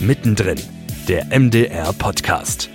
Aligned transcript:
Mittendrin, 0.00 0.58
der 1.08 1.26
MDR 1.38 1.92
Podcast. 1.94 2.68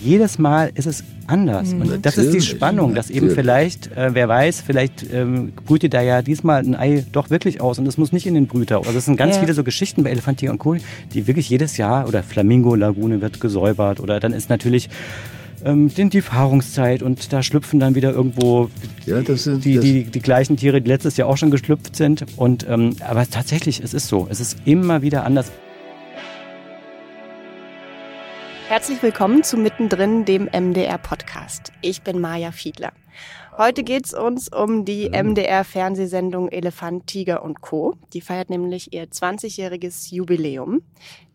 Jedes 0.00 0.38
Mal 0.38 0.70
ist 0.74 0.86
es 0.86 1.02
anders. 1.26 1.72
Mhm. 1.72 1.80
Und 1.82 2.06
das 2.06 2.16
ist 2.18 2.32
die 2.32 2.40
Spannung, 2.40 2.94
dass 2.94 3.10
eben 3.10 3.30
vielleicht, 3.30 3.90
äh, 3.96 4.14
wer 4.14 4.28
weiß, 4.28 4.60
vielleicht 4.64 5.04
ähm, 5.12 5.52
brütet 5.64 5.94
da 5.94 6.02
ja 6.02 6.22
diesmal 6.22 6.62
ein 6.62 6.76
Ei 6.76 7.04
doch 7.10 7.30
wirklich 7.30 7.60
aus 7.60 7.78
und 7.80 7.86
es 7.88 7.98
muss 7.98 8.12
nicht 8.12 8.26
in 8.26 8.34
den 8.34 8.46
Brüter. 8.46 8.78
Also 8.78 8.96
es 8.96 9.06
sind 9.06 9.16
ganz 9.16 9.34
Ja. 9.34 9.40
viele 9.40 9.54
so 9.54 9.64
Geschichten 9.64 10.04
bei 10.04 10.10
Elefantier 10.10 10.50
und 10.52 10.58
Co., 10.58 10.76
die 11.12 11.26
wirklich 11.26 11.48
jedes 11.50 11.76
Jahr 11.76 12.06
oder 12.06 12.22
Flamingo-Lagune 12.22 13.20
wird 13.20 13.40
gesäubert 13.40 13.98
oder 13.98 14.20
dann 14.20 14.32
ist 14.32 14.48
natürlich 14.50 14.88
ähm, 15.66 15.88
die 15.88 16.08
die 16.08 16.20
Paarungszeit 16.20 17.02
und 17.02 17.32
da 17.32 17.42
schlüpfen 17.42 17.80
dann 17.80 17.96
wieder 17.96 18.12
irgendwo 18.12 18.70
Ja, 19.04 19.20
das 19.20 19.44
sind 19.44 19.64
die, 19.64 19.74
das, 19.74 19.84
die, 19.84 20.04
die 20.04 20.20
gleichen 20.20 20.56
Tiere, 20.56 20.80
die 20.80 20.88
letztes 20.88 21.16
Jahr 21.16 21.28
auch 21.28 21.36
schon 21.36 21.50
geschlüpft 21.50 21.96
sind. 21.96 22.24
Und 22.36 22.66
ähm, 22.68 22.96
aber 23.00 23.28
tatsächlich, 23.28 23.80
es 23.80 23.92
ist 23.92 24.06
so. 24.06 24.28
Es 24.30 24.38
ist 24.38 24.58
immer 24.64 25.02
wieder 25.02 25.24
anders. 25.24 25.50
Herzlich 28.68 29.02
willkommen 29.02 29.42
zu 29.42 29.56
Mittendrin, 29.56 30.24
dem 30.24 30.44
MDR-Podcast. 30.44 31.72
Ich 31.82 32.02
bin 32.02 32.20
Maja 32.20 32.52
Fiedler. 32.52 32.92
Heute 33.58 33.84
geht's 33.84 34.12
uns 34.12 34.50
um 34.50 34.84
die 34.84 35.08
MDR-Fernsehsendung 35.08 36.50
Elefant, 36.50 37.06
Tiger 37.06 37.42
und 37.42 37.62
Co. 37.62 37.94
Die 38.12 38.20
feiert 38.20 38.50
nämlich 38.50 38.92
ihr 38.92 39.06
20-jähriges 39.06 40.12
Jubiläum 40.12 40.82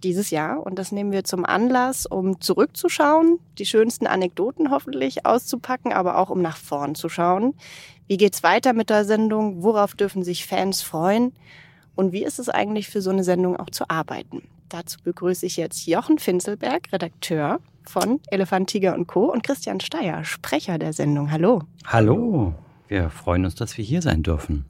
dieses 0.04 0.30
Jahr. 0.30 0.64
Und 0.64 0.78
das 0.78 0.92
nehmen 0.92 1.12
wir 1.12 1.24
zum 1.24 1.46
Anlass, 1.46 2.06
um 2.06 2.40
zurückzuschauen, 2.40 3.40
die 3.58 3.66
schönsten 3.66 4.06
Anekdoten 4.06 4.70
hoffentlich 4.70 5.26
auszupacken, 5.26 5.94
aber 5.94 6.20
auch 6.20 6.30
um 6.30 6.44
nach 6.44 6.58
vorn 6.58 6.94
zu 6.94 7.10
schauen. 7.10 7.56
Wie 8.06 8.18
geht's 8.18 8.44
weiter 8.44 8.74
mit 8.74 8.92
der 8.92 9.04
Sendung? 9.04 9.64
Worauf 9.64 9.96
dürfen 9.96 10.22
sich 10.22 10.46
Fans 10.46 10.84
freuen? 10.84 11.34
Und 11.96 12.12
wie 12.12 12.24
ist 12.24 12.38
es 12.38 12.50
eigentlich 12.50 12.88
für 12.88 13.02
so 13.02 13.10
eine 13.10 13.24
Sendung 13.24 13.58
auch 13.58 13.72
zu 13.72 13.90
arbeiten? 13.90 14.44
Dazu 14.70 15.00
begrüße 15.04 15.48
ich 15.48 15.58
jetzt 15.58 15.88
Jochen 15.88 16.20
Finzelberg, 16.20 16.94
Redakteur 16.94 17.60
von 17.90 18.20
Elefant, 18.28 18.70
Tiger 18.70 18.96
und 18.96 19.08
Co. 19.08 19.26
und 19.32 19.44
Christian 19.44 19.80
Steyer, 19.80 20.24
Sprecher 20.24 20.78
der 20.78 20.94
Sendung. 20.94 21.32
Hallo. 21.32 21.64
Hallo, 21.86 22.54
wir 22.88 23.10
freuen 23.10 23.46
uns, 23.46 23.56
dass 23.56 23.78
wir 23.78 23.86
hier 23.86 24.02
sein 24.02 24.24
dürfen. 24.24 24.66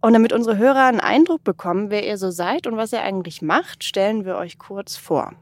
Und 0.00 0.14
damit 0.14 0.32
unsere 0.32 0.56
Hörer 0.56 0.86
einen 0.86 1.00
Eindruck 1.00 1.44
bekommen, 1.44 1.90
wer 1.90 2.06
ihr 2.06 2.16
so 2.16 2.30
seid 2.30 2.66
und 2.66 2.76
was 2.76 2.92
ihr 2.92 3.02
eigentlich 3.02 3.42
macht, 3.42 3.84
stellen 3.84 4.24
wir 4.24 4.36
euch 4.36 4.58
kurz 4.58 4.96
vor. 4.96 5.32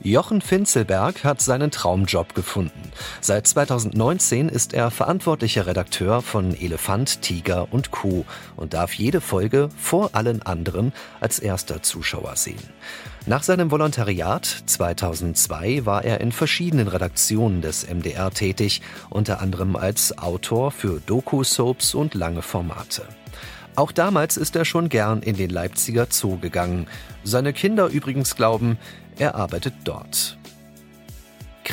Jochen 0.00 0.40
Finzelberg 0.40 1.24
hat 1.24 1.42
seinen 1.42 1.72
Traumjob 1.72 2.34
gefunden. 2.34 2.92
Seit 3.20 3.48
2019 3.48 4.48
ist 4.48 4.72
er 4.72 4.92
verantwortlicher 4.92 5.66
Redakteur 5.66 6.22
von 6.22 6.54
Elefant, 6.54 7.20
Tiger 7.20 7.66
und 7.72 7.90
Kuh 7.90 8.24
und 8.54 8.74
darf 8.74 8.94
jede 8.94 9.20
Folge 9.20 9.68
vor 9.76 10.10
allen 10.12 10.40
anderen 10.42 10.92
als 11.20 11.40
erster 11.40 11.82
Zuschauer 11.82 12.36
sehen. 12.36 12.62
Nach 13.26 13.42
seinem 13.42 13.70
Volontariat 13.70 14.46
2002 14.66 15.84
war 15.84 16.04
er 16.04 16.20
in 16.20 16.32
verschiedenen 16.32 16.88
Redaktionen 16.88 17.60
des 17.60 17.86
MDR 17.86 18.30
tätig, 18.30 18.80
unter 19.10 19.40
anderem 19.40 19.76
als 19.76 20.16
Autor 20.16 20.70
für 20.70 21.00
Doku-Soaps 21.00 21.94
und 21.94 22.14
lange 22.14 22.42
Formate. 22.42 23.02
Auch 23.76 23.92
damals 23.92 24.36
ist 24.36 24.56
er 24.56 24.64
schon 24.64 24.88
gern 24.88 25.22
in 25.22 25.36
den 25.36 25.50
Leipziger 25.50 26.06
Zoo 26.10 26.38
gegangen. 26.38 26.86
Seine 27.22 27.52
Kinder 27.52 27.88
übrigens 27.88 28.34
glauben, 28.34 28.78
er 29.18 29.34
arbeitet 29.34 29.74
dort. 29.84 30.37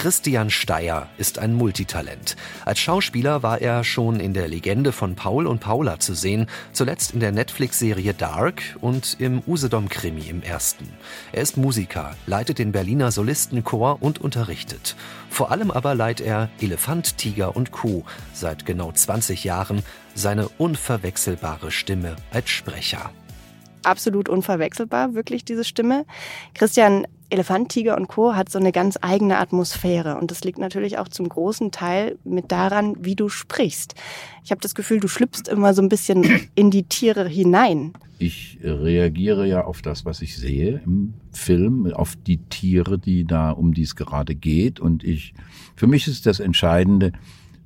Christian 0.05 0.51
Steyer 0.51 1.09
ist 1.17 1.39
ein 1.39 1.55
Multitalent. 1.55 2.35
Als 2.63 2.77
Schauspieler 2.77 3.41
war 3.41 3.59
er 3.59 3.83
schon 3.83 4.19
in 4.19 4.35
der 4.35 4.47
Legende 4.47 4.91
von 4.91 5.15
Paul 5.15 5.47
und 5.47 5.61
Paula 5.61 5.99
zu 5.99 6.13
sehen, 6.13 6.45
zuletzt 6.73 7.15
in 7.15 7.21
der 7.21 7.31
Netflix-Serie 7.31 8.13
Dark 8.13 8.61
und 8.81 9.15
im 9.17 9.41
Usedom-Krimi 9.47 10.29
im 10.29 10.43
ersten. 10.43 10.87
Er 11.31 11.41
ist 11.41 11.57
Musiker, 11.57 12.15
leitet 12.27 12.59
den 12.59 12.71
Berliner 12.71 13.11
Solistenchor 13.11 13.97
und 13.99 14.21
unterrichtet. 14.21 14.95
Vor 15.31 15.49
allem 15.49 15.71
aber 15.71 15.95
leiht 15.95 16.21
er 16.21 16.49
Elefant, 16.61 17.17
Tiger 17.17 17.55
und 17.55 17.71
Kuh 17.71 18.03
seit 18.31 18.67
genau 18.67 18.91
20 18.91 19.43
Jahren 19.43 19.81
seine 20.13 20.49
unverwechselbare 20.49 21.71
Stimme 21.71 22.15
als 22.29 22.51
Sprecher. 22.51 23.09
Absolut 23.81 24.29
unverwechselbar, 24.29 25.15
wirklich 25.15 25.45
diese 25.45 25.63
Stimme. 25.63 26.05
Christian, 26.53 27.07
Elefant, 27.29 27.69
Tiger 27.69 27.97
und 27.97 28.07
Co. 28.07 28.35
hat 28.35 28.49
so 28.49 28.59
eine 28.59 28.71
ganz 28.71 28.97
eigene 29.01 29.37
Atmosphäre 29.37 30.17
und 30.17 30.31
das 30.31 30.43
liegt 30.43 30.59
natürlich 30.59 30.97
auch 30.97 31.07
zum 31.07 31.27
großen 31.27 31.71
Teil 31.71 32.17
mit 32.23 32.51
daran, 32.51 32.95
wie 32.99 33.15
du 33.15 33.29
sprichst. 33.29 33.95
Ich 34.43 34.51
habe 34.51 34.61
das 34.61 34.75
Gefühl, 34.75 34.99
du 34.99 35.07
schlüpfst 35.07 35.47
immer 35.49 35.73
so 35.73 35.81
ein 35.81 35.89
bisschen 35.89 36.23
in 36.55 36.71
die 36.71 36.83
Tiere 36.83 37.27
hinein. 37.27 37.93
ich 38.19 38.59
reagiere 38.63 39.47
ja 39.47 39.63
auf 39.63 39.81
das, 39.81 40.05
was 40.05 40.21
ich 40.21 40.37
sehe 40.37 40.81
im 40.85 41.15
Film, 41.31 41.91
auf 41.93 42.15
die 42.15 42.37
Tiere, 42.37 42.99
die 42.99 43.25
da 43.25 43.51
um 43.51 43.73
die 43.73 43.83
es 43.83 43.95
gerade 43.95 44.35
geht. 44.35 44.79
Und 44.79 45.03
ich, 45.03 45.33
für 45.75 45.87
mich 45.87 46.07
ist 46.07 46.25
das 46.25 46.39
Entscheidende 46.39 47.11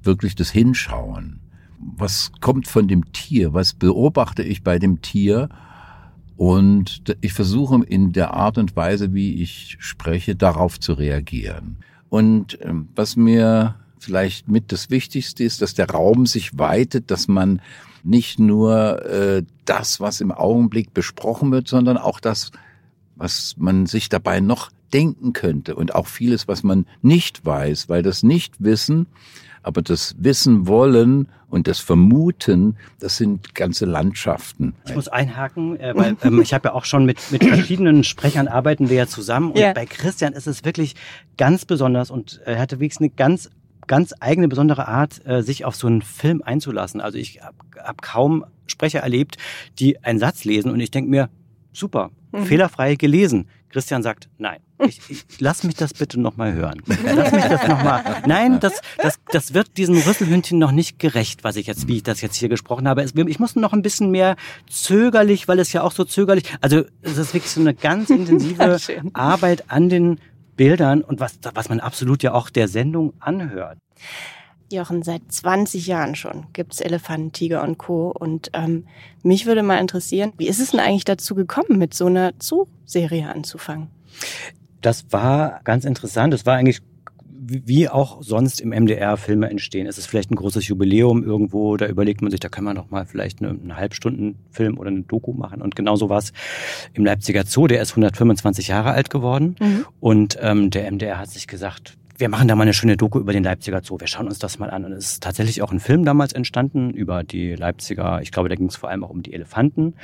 wirklich 0.03 0.35
das 0.35 0.51
Hinschauen. 0.51 1.41
Was 1.79 2.31
kommt 2.41 2.67
von 2.67 2.87
dem 2.87 3.11
Tier? 3.13 3.53
Was 3.53 3.73
beobachte 3.73 4.43
ich 4.43 4.63
bei 4.63 4.79
dem 4.79 5.01
Tier? 5.01 5.49
Und 6.39 7.03
ich 7.19 7.33
versuche 7.33 7.83
in 7.83 8.13
der 8.13 8.33
Art 8.33 8.57
und 8.57 8.73
Weise, 8.77 9.13
wie 9.13 9.43
ich 9.43 9.75
spreche, 9.81 10.37
darauf 10.37 10.79
zu 10.79 10.93
reagieren. 10.93 11.75
Und 12.07 12.57
ähm, 12.61 12.87
was 12.95 13.17
mir 13.17 13.75
vielleicht 13.97 14.47
mit 14.47 14.71
das 14.71 14.89
Wichtigste 14.89 15.43
ist, 15.43 15.61
dass 15.61 15.73
der 15.73 15.89
Raum 15.89 16.25
sich 16.25 16.57
weitet, 16.57 17.11
dass 17.11 17.27
man 17.27 17.61
nicht 18.05 18.39
nur 18.39 19.05
äh, 19.05 19.43
das, 19.65 19.99
was 19.99 20.21
im 20.21 20.31
Augenblick 20.31 20.93
besprochen 20.93 21.51
wird, 21.51 21.67
sondern 21.67 21.97
auch 21.97 22.21
das, 22.21 22.51
was 23.17 23.55
man 23.57 23.85
sich 23.85 24.07
dabei 24.07 24.39
noch 24.39 24.71
denken 24.93 25.33
könnte 25.33 25.75
und 25.75 25.93
auch 25.93 26.07
vieles, 26.07 26.47
was 26.47 26.63
man 26.63 26.85
nicht 27.01 27.45
weiß, 27.45 27.89
weil 27.89 28.01
das 28.01 28.23
Nichtwissen, 28.23 29.07
aber 29.69 29.81
das 29.81 30.15
Wissen 30.19 30.67
wollen 30.67 31.29
und 31.47 31.67
das 31.67 31.79
Vermuten, 31.79 32.75
das 32.99 33.17
sind 33.17 33.55
ganze 33.55 33.85
Landschaften. 33.85 34.73
Ich 34.85 34.95
muss 34.95 35.07
einhaken, 35.07 35.79
äh, 35.79 35.93
weil 35.95 36.17
ähm, 36.23 36.41
ich 36.41 36.53
habe 36.53 36.69
ja 36.69 36.73
auch 36.73 36.85
schon 36.85 37.05
mit, 37.05 37.19
mit 37.31 37.43
verschiedenen 37.43 38.03
Sprechern 38.03 38.47
arbeiten 38.47 38.89
wir 38.89 38.97
ja 38.97 39.07
zusammen. 39.07 39.51
Und 39.51 39.59
Ja. 39.59 39.73
bei 39.73 39.85
Christian 39.85 40.33
ist 40.33 40.47
es 40.47 40.65
wirklich 40.65 40.95
ganz 41.37 41.65
besonders 41.65 42.11
und 42.11 42.41
er 42.45 42.59
hatte 42.59 42.79
wirklich 42.79 42.99
eine 42.99 43.09
ganz 43.09 43.49
ganz 43.87 44.13
eigene 44.19 44.47
besondere 44.47 44.87
Art, 44.87 45.25
äh, 45.25 45.41
sich 45.41 45.65
auf 45.65 45.75
so 45.75 45.87
einen 45.87 46.03
Film 46.03 46.43
einzulassen. 46.43 47.01
Also 47.01 47.17
ich 47.17 47.41
habe 47.41 47.55
hab 47.83 48.03
kaum 48.03 48.45
Sprecher 48.67 48.99
erlebt, 48.99 49.37
die 49.79 50.03
einen 50.03 50.19
Satz 50.19 50.43
lesen 50.45 50.69
und 50.71 50.79
ich 50.79 50.91
denke 50.91 51.09
mir, 51.09 51.29
super, 51.73 52.11
Mhm. 52.31 52.43
fehlerfrei 52.45 52.93
gelesen. 52.95 53.47
Christian 53.69 54.01
sagt, 54.01 54.29
nein, 54.37 54.59
ich, 54.79 54.99
ich, 55.09 55.25
lass 55.39 55.63
mich 55.63 55.75
das 55.75 55.93
bitte 55.93 56.19
nochmal 56.19 56.53
hören. 56.53 56.81
Lass 56.87 57.31
mich 57.31 57.43
das 57.43 57.67
nochmal. 57.67 58.03
Nein, 58.25 58.59
das, 58.59 58.81
das, 58.97 59.19
das 59.31 59.53
wird 59.53 59.77
diesem 59.77 59.97
Rüsselhündchen 59.97 60.57
noch 60.57 60.71
nicht 60.71 60.99
gerecht, 60.99 61.43
was 61.43 61.55
ich 61.55 61.67
jetzt, 61.67 61.87
wie 61.87 61.97
ich 61.97 62.03
das 62.03 62.21
jetzt 62.21 62.35
hier 62.35 62.49
gesprochen 62.49 62.87
habe. 62.87 63.03
Es, 63.03 63.13
ich 63.15 63.39
muss 63.39 63.55
noch 63.55 63.73
ein 63.73 63.81
bisschen 63.81 64.09
mehr 64.09 64.35
zögerlich, 64.69 65.47
weil 65.47 65.59
es 65.59 65.71
ja 65.73 65.83
auch 65.83 65.91
so 65.91 66.03
zögerlich, 66.03 66.45
also 66.61 66.83
es 67.01 67.17
ist 67.17 67.33
wirklich 67.33 67.51
so 67.51 67.61
eine 67.61 67.73
ganz 67.73 68.09
intensive. 68.09 68.79
Arbeit 69.13 69.65
an 69.69 69.89
den 69.89 70.19
Bildern 70.55 71.01
und 71.01 71.19
was, 71.19 71.39
was 71.53 71.69
man 71.69 71.79
absolut 71.79 72.23
ja 72.23 72.33
auch 72.33 72.49
der 72.49 72.67
Sendung 72.67 73.13
anhört. 73.19 73.77
Jochen, 74.71 75.03
seit 75.03 75.21
20 75.29 75.87
Jahren 75.87 76.15
schon 76.15 76.47
gibt's 76.53 76.81
Elefant, 76.81 77.33
Tiger 77.33 77.63
und 77.63 77.77
Co. 77.77 78.11
Und 78.11 78.51
ähm, 78.53 78.85
mich 79.23 79.45
würde 79.45 79.63
mal 79.63 79.77
interessieren, 79.77 80.33
wie 80.37 80.47
ist 80.47 80.59
es 80.59 80.71
denn 80.71 80.79
eigentlich 80.79 81.05
dazu 81.05 81.35
gekommen, 81.35 81.77
mit 81.77 81.93
so 81.93 82.05
einer 82.05 82.33
Zoo-Serie 82.39 83.29
anzufangen? 83.29 83.87
Das 84.81 85.05
war 85.11 85.61
ganz 85.63 85.85
interessant. 85.85 86.33
Das 86.33 86.45
war 86.45 86.55
eigentlich 86.55 86.81
wie 87.49 87.89
auch 87.89 88.21
sonst 88.21 88.61
im 88.61 88.69
MDR 88.69 89.17
Filme 89.17 89.49
entstehen. 89.49 89.87
Es 89.87 89.97
ist 89.97 90.07
vielleicht 90.07 90.31
ein 90.31 90.35
großes 90.35 90.67
Jubiläum 90.67 91.23
irgendwo, 91.23 91.77
da 91.77 91.87
überlegt 91.87 92.21
man 92.21 92.31
sich, 92.31 92.39
da 92.39 92.49
kann 92.49 92.63
man 92.63 92.75
doch 92.75 92.89
mal 92.89 93.05
vielleicht 93.05 93.41
eine, 93.41 93.49
einen 93.49 93.75
Halbstundenfilm 93.75 94.77
oder 94.77 94.89
eine 94.89 95.01
Doku 95.01 95.33
machen. 95.33 95.61
Und 95.61 95.75
genau 95.75 95.95
so 95.95 96.09
war 96.09 96.19
es 96.19 96.33
im 96.93 97.05
Leipziger 97.05 97.45
Zoo, 97.45 97.67
der 97.67 97.81
ist 97.81 97.91
125 97.91 98.67
Jahre 98.67 98.91
alt 98.91 99.09
geworden. 99.09 99.55
Mhm. 99.59 99.85
Und 99.99 100.37
ähm, 100.41 100.69
der 100.69 100.91
MDR 100.91 101.17
hat 101.17 101.29
sich 101.29 101.47
gesagt, 101.47 101.97
wir 102.19 102.27
machen 102.27 102.49
da 102.49 102.55
mal 102.55 102.63
eine 102.63 102.73
schöne 102.73 102.97
Doku 102.97 103.17
über 103.17 103.31
den 103.31 103.45
Leipziger 103.45 103.81
Zoo. 103.81 103.99
Wir 103.99 104.07
schauen 104.07 104.27
uns 104.27 104.39
das 104.39 104.59
mal 104.59 104.69
an. 104.69 104.83
Und 104.83 104.91
es 104.91 105.13
ist 105.13 105.23
tatsächlich 105.23 105.61
auch 105.61 105.71
ein 105.71 105.79
Film 105.79 106.03
damals 106.03 106.33
entstanden 106.33 106.91
über 106.91 107.23
die 107.23 107.55
Leipziger, 107.55 108.21
ich 108.21 108.31
glaube, 108.31 108.49
da 108.49 108.55
ging 108.55 108.67
es 108.67 108.75
vor 108.75 108.89
allem 108.89 109.05
auch 109.05 109.09
um 109.09 109.23
die 109.23 109.33
Elefanten. 109.33 109.95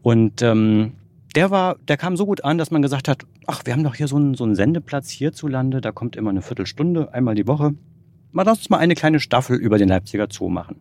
Und 0.00 0.40
ähm, 0.40 0.92
der 1.34 1.50
war, 1.50 1.76
der 1.88 1.96
kam 1.96 2.16
so 2.16 2.26
gut 2.26 2.44
an, 2.44 2.58
dass 2.58 2.70
man 2.70 2.80
gesagt 2.80 3.08
hat, 3.08 3.26
ach, 3.46 3.62
wir 3.64 3.72
haben 3.72 3.82
doch 3.82 3.96
hier 3.96 4.06
so 4.06 4.16
einen, 4.16 4.34
so 4.34 4.44
einen 4.44 4.54
Sendeplatz 4.54 5.10
hierzulande, 5.10 5.80
da 5.80 5.90
kommt 5.90 6.14
immer 6.14 6.30
eine 6.30 6.42
Viertelstunde, 6.42 7.12
einmal 7.12 7.34
die 7.34 7.48
Woche. 7.48 7.74
Mal 8.30 8.44
lass 8.44 8.58
uns 8.58 8.70
mal 8.70 8.78
eine 8.78 8.94
kleine 8.94 9.18
Staffel 9.18 9.56
über 9.56 9.78
den 9.78 9.88
Leipziger 9.88 10.28
Zoo 10.30 10.48
machen. 10.48 10.76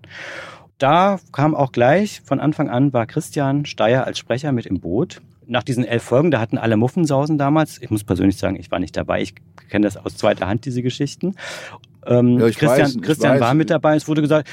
Da 0.77 1.19
kam 1.31 1.55
auch 1.55 1.71
gleich, 1.71 2.21
von 2.23 2.39
Anfang 2.39 2.69
an 2.69 2.93
war 2.93 3.07
Christian 3.07 3.65
Steyer 3.65 4.05
als 4.05 4.19
Sprecher 4.19 4.51
mit 4.51 4.67
im 4.67 4.79
Boot. 4.79 5.21
Nach 5.47 5.63
diesen 5.63 5.85
elf 5.85 6.03
Folgen, 6.03 6.29
da 6.31 6.39
hatten 6.39 6.57
alle 6.57 6.75
Muffensausen 6.77 7.37
damals. 7.37 7.81
Ich 7.81 7.89
muss 7.89 8.03
persönlich 8.03 8.37
sagen, 8.37 8.57
ich 8.59 8.69
war 8.69 8.79
nicht 8.79 8.97
dabei. 8.97 9.21
Ich 9.21 9.33
kenne 9.69 9.85
das 9.85 9.95
aus 9.97 10.15
zweiter 10.17 10.47
Hand, 10.47 10.65
diese 10.65 10.81
Geschichten. 10.81 11.35
Ähm, 12.05 12.37
Ja, 12.39 12.45
Christian, 12.47 12.69
weiß, 12.79 13.01
Christian 13.01 13.39
war 13.39 13.53
mit 13.53 13.69
dabei. 13.69 13.95
Es 13.95 14.07
wurde 14.07 14.21
gesagt, 14.21 14.49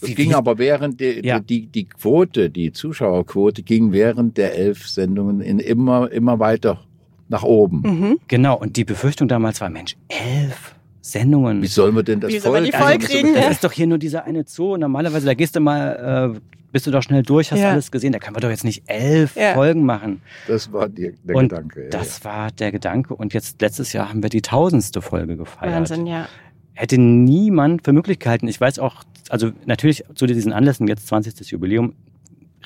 Es 0.00 0.14
ging 0.14 0.30
wie- 0.30 0.34
aber 0.34 0.58
während 0.58 1.00
die, 1.00 1.20
Ja. 1.24 1.40
die, 1.40 1.66
die 1.66 1.84
Quote, 1.84 2.50
die 2.50 2.72
Zuschauerquote 2.72 3.62
ging 3.62 3.92
während 3.92 4.36
der 4.36 4.54
elf 4.56 4.86
Sendungen 4.88 5.40
in 5.40 5.58
immer, 5.58 6.10
immer 6.12 6.38
weiter 6.38 6.80
nach 7.28 7.42
oben. 7.42 7.80
Mhm. 7.80 8.18
genau. 8.28 8.56
Und 8.58 8.76
die 8.76 8.84
Befürchtung 8.84 9.26
damals 9.28 9.60
war, 9.60 9.68
Mensch, 9.70 9.96
elf 10.08 10.74
Sendungen. 11.12 11.62
Wie 11.62 11.66
sollen 11.66 11.94
wir 11.94 12.02
denn 12.02 12.20
das 12.20 12.32
Wie 12.32 12.40
voll 12.40 12.64
die 12.64 12.72
voll 12.72 12.98
kriegen? 12.98 13.34
Das 13.34 13.50
ist 13.50 13.64
doch 13.64 13.72
hier 13.72 13.86
nur 13.86 13.98
dieser 13.98 14.24
eine 14.24 14.44
Zoo. 14.46 14.76
Normalerweise, 14.76 15.26
da 15.26 15.34
gehst 15.34 15.54
du 15.56 15.60
mal, 15.60 16.34
äh, 16.34 16.40
bist 16.72 16.86
du 16.86 16.90
doch 16.90 17.02
schnell 17.02 17.22
durch, 17.22 17.52
hast 17.52 17.60
Ja. 17.60 17.70
alles 17.70 17.90
gesehen. 17.90 18.12
Da 18.12 18.18
können 18.18 18.36
wir 18.36 18.40
doch 18.40 18.50
jetzt 18.50 18.64
nicht 18.64 18.82
elf 18.86 19.36
Ja. 19.36 19.54
Folgen 19.54 19.84
machen. 19.86 20.20
Das 20.48 20.72
war 20.72 20.88
die, 20.88 21.14
der 21.24 21.36
Und 21.36 21.48
Gedanke. 21.50 21.84
ja, 21.84 21.90
Das 21.90 22.24
war 22.24 22.50
der 22.50 22.72
Gedanke. 22.72 23.14
Und 23.14 23.34
jetzt 23.34 23.60
letztes 23.62 23.92
Jahr 23.92 24.08
haben 24.08 24.22
wir 24.22 24.30
die 24.30 24.42
tausendste 24.42 25.00
Folge 25.00 25.36
gefeiert. 25.36 25.74
Wahnsinn, 25.74 26.06
ja. 26.06 26.26
Hätte 26.74 27.00
niemand 27.00 27.84
für 27.84 27.92
möglich 27.92 28.18
gehalten. 28.18 28.48
Ich 28.48 28.60
weiß 28.60 28.78
auch, 28.80 29.04
also 29.30 29.50
natürlich 29.64 30.04
zu 30.14 30.26
diesen 30.26 30.52
Anlässen, 30.52 30.86
jetzt 30.88 31.06
20. 31.08 31.50
Jubiläum, 31.50 31.94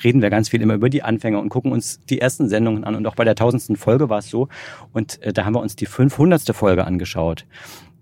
reden 0.03 0.21
wir 0.21 0.29
ganz 0.31 0.49
viel 0.49 0.61
immer 0.61 0.73
über 0.73 0.89
die 0.89 1.03
Anfänge 1.03 1.39
und 1.39 1.49
gucken 1.49 1.71
uns 1.71 1.99
die 2.09 2.19
ersten 2.19 2.49
Sendungen 2.49 2.83
an. 2.83 2.95
Und 2.95 3.05
auch 3.07 3.15
bei 3.15 3.23
der 3.23 3.35
tausendsten 3.35 3.75
Folge 3.77 4.09
war 4.09 4.17
es 4.19 4.29
so. 4.29 4.47
Und 4.93 5.21
äh, 5.21 5.31
da 5.31 5.45
haben 5.45 5.53
wir 5.53 5.61
uns 5.61 5.75
die 5.75 5.85
500. 5.85 6.41
Folge 6.55 6.85
angeschaut, 6.85 7.45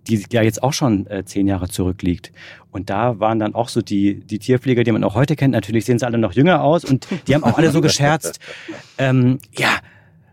die 0.07 0.23
ja 0.31 0.41
jetzt 0.41 0.63
auch 0.63 0.73
schon 0.73 1.05
äh, 1.07 1.23
zehn 1.25 1.47
Jahre 1.47 1.67
zurückliegt. 1.69 2.31
Und 2.71 2.89
da 2.89 3.19
waren 3.19 3.39
dann 3.39 3.55
auch 3.55 3.69
so 3.69 3.81
die, 3.81 4.19
die 4.21 4.39
Tierpfleger, 4.39 4.83
die 4.83 4.91
man 4.91 5.03
auch 5.03 5.15
heute 5.15 5.35
kennt. 5.35 5.53
Natürlich 5.53 5.85
sehen 5.85 5.99
sie 5.99 6.05
alle 6.05 6.17
noch 6.17 6.33
jünger 6.33 6.63
aus 6.63 6.85
und 6.85 7.07
die 7.27 7.35
haben 7.35 7.43
auch 7.43 7.57
alle 7.57 7.71
so 7.71 7.81
gescherzt. 7.81 8.39
Ähm, 8.97 9.39
ja, 9.57 9.77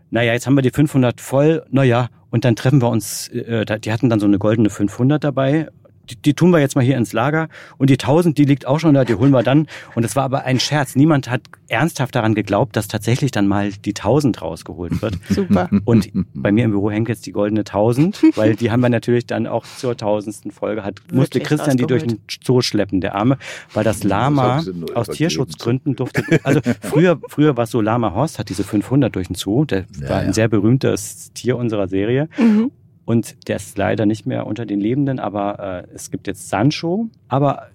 naja, 0.09 0.33
jetzt 0.33 0.45
haben 0.45 0.55
wir 0.55 0.61
die 0.61 0.71
500 0.71 1.21
voll, 1.21 1.65
naja, 1.69 2.09
und 2.29 2.43
dann 2.43 2.55
treffen 2.57 2.81
wir 2.81 2.89
uns, 2.89 3.29
äh, 3.29 3.63
da- 3.65 3.77
die 3.77 3.91
hatten 3.93 4.09
dann 4.09 4.19
so 4.19 4.25
eine 4.25 4.37
goldene 4.39 4.69
500 4.69 5.23
dabei. 5.23 5.69
Die, 6.09 6.15
die 6.15 6.33
tun 6.33 6.51
wir 6.51 6.59
jetzt 6.59 6.75
mal 6.75 6.83
hier 6.83 6.97
ins 6.97 7.13
Lager. 7.13 7.49
Und 7.77 7.89
die 7.89 7.93
1000, 7.95 8.37
die 8.37 8.45
liegt 8.45 8.65
auch 8.65 8.79
schon 8.79 8.93
da, 8.93 9.05
die 9.05 9.15
holen 9.15 9.31
wir 9.31 9.43
dann. 9.43 9.67
Und 9.95 10.03
es 10.03 10.15
war 10.15 10.23
aber 10.23 10.43
ein 10.45 10.59
Scherz. 10.59 10.95
Niemand 10.95 11.29
hat 11.29 11.41
ernsthaft 11.67 12.15
daran 12.15 12.33
geglaubt, 12.35 12.75
dass 12.75 12.87
tatsächlich 12.87 13.31
dann 13.31 13.47
mal 13.47 13.71
die 13.71 13.91
1000 13.91 14.41
rausgeholt 14.41 15.01
wird. 15.01 15.15
Super. 15.29 15.69
Und 15.85 16.09
bei 16.33 16.51
mir 16.51 16.65
im 16.65 16.71
Büro 16.71 16.89
hängt 16.91 17.09
jetzt 17.09 17.25
die 17.25 17.31
goldene 17.31 17.61
1000, 17.61 18.21
weil 18.35 18.55
die 18.55 18.71
haben 18.71 18.79
wir 18.81 18.89
natürlich 18.89 19.25
dann 19.25 19.47
auch 19.47 19.65
zur 19.77 19.97
tausendsten 19.97 20.51
Folge 20.51 20.83
hat, 20.83 21.01
musste 21.11 21.35
Wirklich 21.35 21.43
Christian 21.43 21.77
die 21.77 21.85
durch 21.85 22.03
den 22.03 22.19
Zoo 22.43 22.61
schleppen, 22.61 23.01
der 23.01 23.15
Arme, 23.15 23.37
weil 23.73 23.83
das 23.83 24.03
Lama 24.03 24.63
nur 24.73 24.95
aus. 24.95 25.07
Tierschutzgründen 25.07 25.95
durfte, 25.95 26.23
also 26.43 26.61
früher, 26.81 27.19
früher 27.27 27.57
war 27.57 27.65
es 27.65 27.71
so, 27.71 27.81
Lama 27.81 28.13
Horst 28.13 28.39
hat 28.39 28.49
diese 28.49 28.63
500 28.63 29.13
durch 29.15 29.27
den 29.27 29.35
Zoo, 29.35 29.65
der 29.65 29.85
Ja, 30.01 30.09
war 30.09 30.17
ein 30.19 30.27
ja. 30.27 30.33
sehr 30.33 30.47
berühmtes 30.47 31.31
Tier 31.33 31.57
unserer 31.57 31.87
Serie 31.87 32.29
Mhm. 32.37 32.71
Und 33.07 33.47
der 33.47 33.55
ist 33.55 33.77
leider 33.77 34.05
nicht 34.05 34.25
mehr 34.25 34.45
unter 34.45 34.65
den 34.65 34.81
Lebenden, 34.81 35.17
aber 35.17 35.85
äh, 35.87 35.95
es 35.95 36.11
gibt 36.11 36.27
jetzt 36.27 36.49
Sancho, 36.49 37.07
aber 37.29 37.69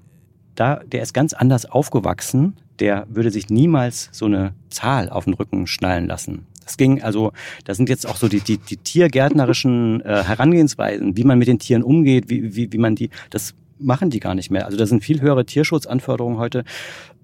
da, 0.55 0.81
der 0.85 1.01
ist 1.01 1.15
ganz 1.15 1.33
anders 1.33 1.65
aufgewachsen, 1.65 2.59
der 2.81 3.07
würde 3.09 3.31
sich 3.31 3.49
niemals 3.49 4.11
so 4.13 4.27
eine 4.27 4.53
Zahl 4.69 5.09
auf 5.09 5.25
den 5.25 5.33
Rücken 5.33 5.67
schnallen 5.67 6.07
lassen. 6.07 6.47
Das 6.65 6.77
ging, 6.77 7.03
also, 7.03 7.33
da 7.65 7.75
sind 7.75 7.89
jetzt 7.89 8.07
auch 8.07 8.17
so 8.17 8.29
die, 8.29 8.41
die, 8.41 8.59
die 8.59 8.77
tiergärtnerischen 8.77 10.03
äh, 10.03 10.23
Herangehensweisen, 10.23 11.17
wie 11.17 11.25
man 11.25 11.39
mit 11.39 11.49
den 11.49 11.59
Tieren 11.59 11.83
umgeht, 11.83 12.29
wie, 12.29 12.55
wie, 12.55 12.71
wie 12.71 12.79
man 12.79 12.95
die, 12.95 13.09
das 13.31 13.55
machen 13.79 14.11
die 14.11 14.21
gar 14.21 14.35
nicht 14.35 14.51
mehr. 14.51 14.67
Also 14.67 14.77
da 14.77 14.85
sind 14.85 15.03
viel 15.03 15.23
höhere 15.23 15.47
Tierschutzanforderungen 15.47 16.37
heute. 16.37 16.65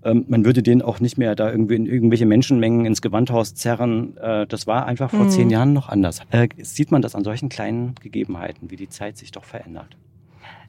Ähm, 0.08 0.24
man 0.28 0.44
würde 0.44 0.62
denen 0.62 0.82
auch 0.82 1.00
nicht 1.00 1.18
mehr 1.18 1.34
da 1.34 1.50
irgendwie 1.50 1.74
in 1.76 1.86
irgendwelche 1.86 2.26
Menschenmengen 2.26 2.86
ins 2.86 3.02
Gewandhaus 3.02 3.54
zerren. 3.54 4.16
Äh, 4.16 4.46
das 4.46 4.66
war 4.66 4.86
einfach 4.86 5.10
vor 5.10 5.24
Mhm. 5.26 5.30
zehn 5.30 5.50
Jahren 5.50 5.72
noch 5.72 5.88
anders. 5.88 6.20
Äh, 6.30 6.48
sieht 6.62 6.90
man 6.90 7.02
das 7.02 7.14
an 7.14 7.24
solchen 7.24 7.48
kleinen 7.48 7.94
Gegebenheiten, 8.02 8.70
wie 8.70 8.76
die 8.76 8.88
Zeit 8.88 9.16
sich 9.18 9.30
doch 9.32 9.44
verändert. 9.44 9.96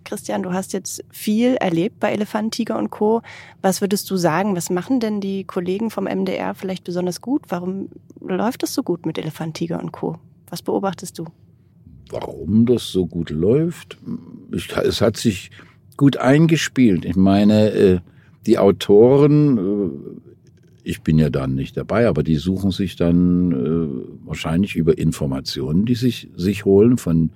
Christian, 0.06 0.44
du 0.44 0.54
hast 0.54 0.74
jetzt 0.74 1.04
viel 1.12 1.56
erlebt 1.56 2.00
bei 2.00 2.12
Elefant, 2.14 2.54
Tiger 2.54 2.78
und 2.80 2.90
Co. 2.90 3.22
Was 3.62 3.82
würdest 3.82 4.10
du 4.10 4.16
sagen, 4.16 4.56
was 4.56 4.70
machen 4.70 5.00
denn 5.00 5.20
die 5.22 5.44
Kollegen 5.44 5.90
vom 5.90 6.06
MDR 6.06 6.56
vielleicht 6.56 6.84
besonders 6.86 7.22
gut? 7.22 7.44
Warum 7.50 7.90
läuft 8.22 8.64
es 8.64 8.74
so 8.74 8.82
gut 8.82 9.06
mit 9.06 9.18
Elefant, 9.18 9.56
Tiger 9.56 9.80
und 9.80 9.92
Co.? 9.92 10.18
Was 10.50 10.62
beobachtest 10.62 11.20
du? 11.20 11.26
Warum 12.10 12.66
das 12.66 12.88
so 12.88 13.06
gut 13.06 13.30
läuft? 13.30 13.98
Ich, 14.52 14.72
es 14.76 15.02
hat 15.02 15.18
sich 15.18 15.52
gut 15.98 16.18
eingespielt. 16.18 17.06
Ich 17.06 17.16
meine, 17.18 17.70
äh, 17.72 18.00
die 18.46 18.58
Autoren, 18.58 19.58
äh, 19.58 20.20
ich 20.84 21.02
bin 21.02 21.20
ja 21.20 21.30
dann 21.30 21.56
nicht 21.56 21.78
dabei, 21.78 22.08
aber 22.08 22.24
die 22.24 22.38
suchen 22.38 22.72
sich 22.72 22.96
dann 22.96 23.52
äh, 23.52 24.26
wahrscheinlich 24.26 24.76
über 24.76 24.98
Informationen, 24.98 25.86
die 25.86 25.96
sich, 25.96 26.30
sich 26.36 26.66
holen 26.66 26.98
von 26.98 27.32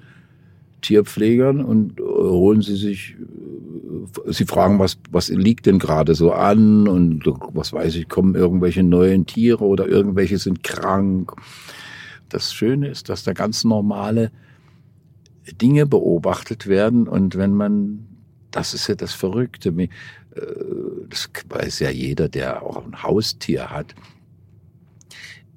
Tierpflegern 0.81 1.63
und 1.63 1.99
äh, 1.99 2.03
holen 2.03 2.61
sie 2.61 2.75
sich, 2.75 3.15
sie 4.27 4.45
fragen, 4.45 4.79
was, 4.79 4.97
was 5.11 5.29
liegt 5.29 5.65
denn 5.65 5.79
gerade 5.79 6.13
so 6.13 6.31
an 6.31 6.87
und 6.87 7.25
was 7.53 7.73
weiß 7.73 7.95
ich, 7.95 8.09
kommen 8.09 8.35
irgendwelche 8.35 8.83
neuen 8.83 9.25
Tiere 9.25 9.63
oder 9.63 9.87
irgendwelche 9.87 10.37
sind 10.37 10.63
krank. 10.63 11.33
Das 12.29 12.53
Schöne 12.53 12.89
ist, 12.89 13.09
dass 13.09 13.23
da 13.23 13.33
ganz 13.33 13.63
normale 13.63 14.31
Dinge 15.61 15.85
beobachtet 15.85 16.67
werden 16.67 17.07
und 17.07 17.37
wenn 17.37 17.53
man, 17.53 18.07
das 18.51 18.73
ist 18.73 18.87
ja 18.87 18.95
das 18.95 19.13
Verrückte, 19.13 19.71
das 21.09 21.29
weiß 21.49 21.79
ja 21.79 21.89
jeder, 21.89 22.29
der 22.29 22.63
auch 22.63 22.85
ein 22.85 23.03
Haustier 23.03 23.69
hat. 23.69 23.93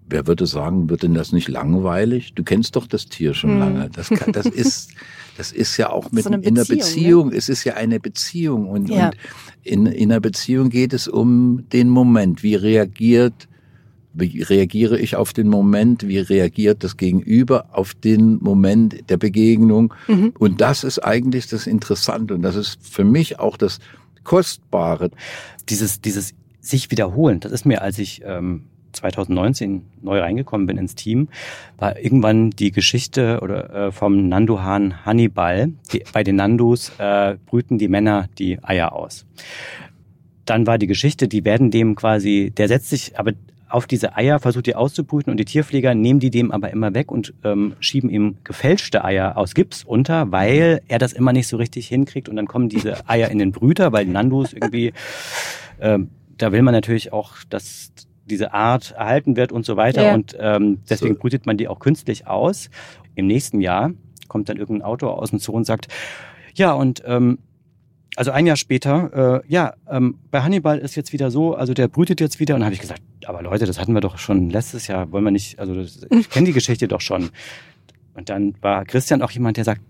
Wer 0.09 0.27
würde 0.27 0.47
sagen, 0.47 0.89
wird 0.89 1.03
denn 1.03 1.15
das 1.15 1.33
nicht 1.33 1.49
langweilig? 1.49 2.33
Du 2.35 2.45
kennst 2.45 2.77
doch 2.77 2.87
das 2.87 3.07
Tier 3.07 3.35
schon 3.35 3.51
Hm. 3.51 3.59
lange. 3.59 3.91
Das, 3.91 4.09
kann, 4.09 4.33
das 4.33 4.47
ist, 4.47 4.91
das 5.37 5.51
ist 5.51 5.77
ja 5.79 5.91
auch 5.91 6.13
mit 6.13 6.25
So 6.25 6.31
in 6.31 6.55
der 6.55 6.63
Beziehung, 6.65 6.77
Beziehung. 7.31 7.33
Es 7.33 7.49
ist 7.49 7.65
ja 7.65 7.75
eine 7.75 7.99
Beziehung 7.99 8.69
und, 8.69 8.89
Ja. 8.89 9.07
und 9.07 9.17
in, 9.65 9.87
in 9.87 10.13
einer 10.13 10.21
Beziehung 10.21 10.69
geht 10.69 10.93
es 10.93 11.09
um 11.09 11.69
den 11.73 11.89
Moment. 11.89 12.43
Wie 12.43 12.55
reagiert 12.55 13.49
wie 14.19 14.41
reagiere 14.43 14.99
ich 14.99 15.15
auf 15.15 15.35
den 15.35 15.49
Moment? 15.49 16.09
Wie 16.09 16.19
reagiert 16.19 16.83
das 16.83 16.97
Gegenüber 16.97 17.67
auf 17.73 17.93
den 17.93 18.39
Moment 18.43 19.11
der 19.11 19.19
Begegnung? 19.19 19.93
Mhm. 20.09 20.33
Und 20.39 20.63
das 20.63 20.85
ist 20.85 21.01
eigentlich 21.01 21.49
das 21.49 21.67
Interessante 21.67 22.35
und 22.35 22.41
das 22.41 22.57
ist 22.57 22.79
für 22.81 23.05
mich 23.05 23.39
auch 23.39 23.59
das 23.59 23.79
Kostbare. 24.27 25.11
Dieses, 25.69 26.01
dieses 26.01 26.35
sich 26.61 26.91
wiederholen, 26.91 27.41
das 27.41 27.53
ist 27.53 27.65
mir, 27.65 27.81
als 27.81 27.99
ich 27.99 28.23
ähm, 28.25 28.65
2019 28.93 29.83
neu 30.03 30.21
reingekommen 30.21 30.67
bin 30.67 30.79
ins 30.79 30.95
Team, 30.95 31.29
war 31.79 31.99
irgendwann 31.99 32.51
die 32.51 32.73
Geschichte 32.73 33.41
oder 33.41 33.71
äh, 33.71 33.93
vom 33.93 34.29
Nandohahn 34.29 35.07
Hannibal. 35.07 35.73
Die, 35.93 36.03
bei 36.13 36.25
den 36.25 36.37
Nandos 36.37 36.93
äh, 36.99 37.37
brüten 37.47 37.79
die 37.79 37.89
Männer 37.89 38.29
die 38.39 38.63
Eier 38.63 38.93
aus. 38.93 39.25
Dann 40.45 40.67
war 40.67 40.79
die 40.79 40.87
Geschichte, 40.87 41.29
die 41.29 41.45
werden 41.45 41.71
dem 41.71 41.95
quasi, 41.95 42.53
der 42.57 42.69
setzt 42.69 42.91
sich 42.91 43.19
aber 43.19 43.33
auf 43.77 43.87
diese 43.87 44.17
Eier, 44.17 44.39
versucht 44.39 44.65
die 44.67 44.75
auszubrüten 44.75 45.31
und 45.31 45.37
die 45.37 45.45
Tierpfleger 45.45 45.95
nehmen 45.95 46.19
die 46.19 46.31
dem 46.31 46.51
aber 46.51 46.71
immer 46.71 46.95
weg 46.95 47.13
und 47.13 47.35
ähm, 47.45 47.75
schieben 47.79 48.09
ihm 48.09 48.39
gefälschte 48.43 49.05
Eier 49.05 49.37
aus 49.37 49.55
Gips 49.55 49.85
unter, 49.85 50.33
weil 50.33 50.81
er 50.89 50.99
das 50.99 51.13
immer 51.13 51.35
nicht 51.35 51.47
so 51.47 51.59
richtig 51.59 51.87
hinkriegt 51.89 52.31
und 52.31 52.37
dann 52.37 52.47
kommen 52.47 52.71
diese 52.71 52.95
Eier 53.09 53.29
in 53.31 53.39
den 53.39 53.53
Brüter, 53.53 53.93
weil 53.93 54.07
Nandos 54.07 54.55
irgendwie, 54.55 54.95
ähm, 55.79 56.09
da 56.39 56.53
will 56.53 56.63
man 56.63 56.73
natürlich 56.73 57.13
auch, 57.13 57.35
dass 57.51 57.93
diese 58.25 58.55
Art 58.55 58.93
erhalten 58.93 59.37
wird 59.37 59.53
und 59.53 59.67
so 59.67 59.77
weiter 59.77 60.05
Ja. 60.05 60.15
und 60.15 60.35
ähm, 60.41 60.79
deswegen 60.89 61.15
So. 61.15 61.21
brütet 61.21 61.45
man 61.45 61.59
die 61.59 61.69
auch 61.69 61.79
künstlich 61.79 62.27
aus. 62.27 62.71
Im 63.15 63.27
nächsten 63.27 63.61
Jahr 63.61 63.93
kommt 64.27 64.49
dann 64.49 64.57
irgendein 64.57 64.87
Autor 64.87 65.21
aus 65.21 65.31
dem 65.31 65.39
Zoo 65.39 65.53
und 65.53 65.67
sagt, 65.67 65.89
ja 66.55 66.73
und 66.73 67.03
ähm, 67.07 67.39
also 68.17 68.31
ein 68.31 68.47
Jahr 68.47 68.57
später, 68.57 69.43
äh, 69.45 69.53
ja, 69.53 69.75
ähm, 69.89 70.19
bei 70.31 70.43
Hannibal 70.43 70.79
ist 70.79 70.97
jetzt 70.97 71.13
wieder 71.13 71.31
so, 71.31 71.55
also 71.55 71.75
der 71.75 71.89
brütet 71.89 72.21
jetzt 72.21 72.41
wieder. 72.41 72.55
Und 72.55 72.65
habe 72.65 72.75
ich 72.75 72.81
gesagt, 72.81 73.03
aber 73.27 73.43
Leute, 73.43 73.67
das 73.67 73.79
hatten 73.79 73.93
wir 73.93 74.01
doch 74.01 74.19
schon 74.19 74.51
letztes 74.51 74.87
Jahr, 74.87 75.13
wollen 75.13 75.25
wir 75.25 75.31
nicht, 75.31 75.59
also 75.59 75.75
das, 75.75 76.01
ich 76.11 76.31
kenne 76.31 76.47
die 76.47 76.53
Geschichte 76.53 76.89
doch 76.89 77.01
schon. 77.01 77.31
Und 78.15 78.31
dann 78.31 78.55
war 78.63 78.85
Christian 78.85 79.21
auch 79.21 79.31
jemand, 79.31 79.59
der 79.59 79.65
sagt, 79.65 79.83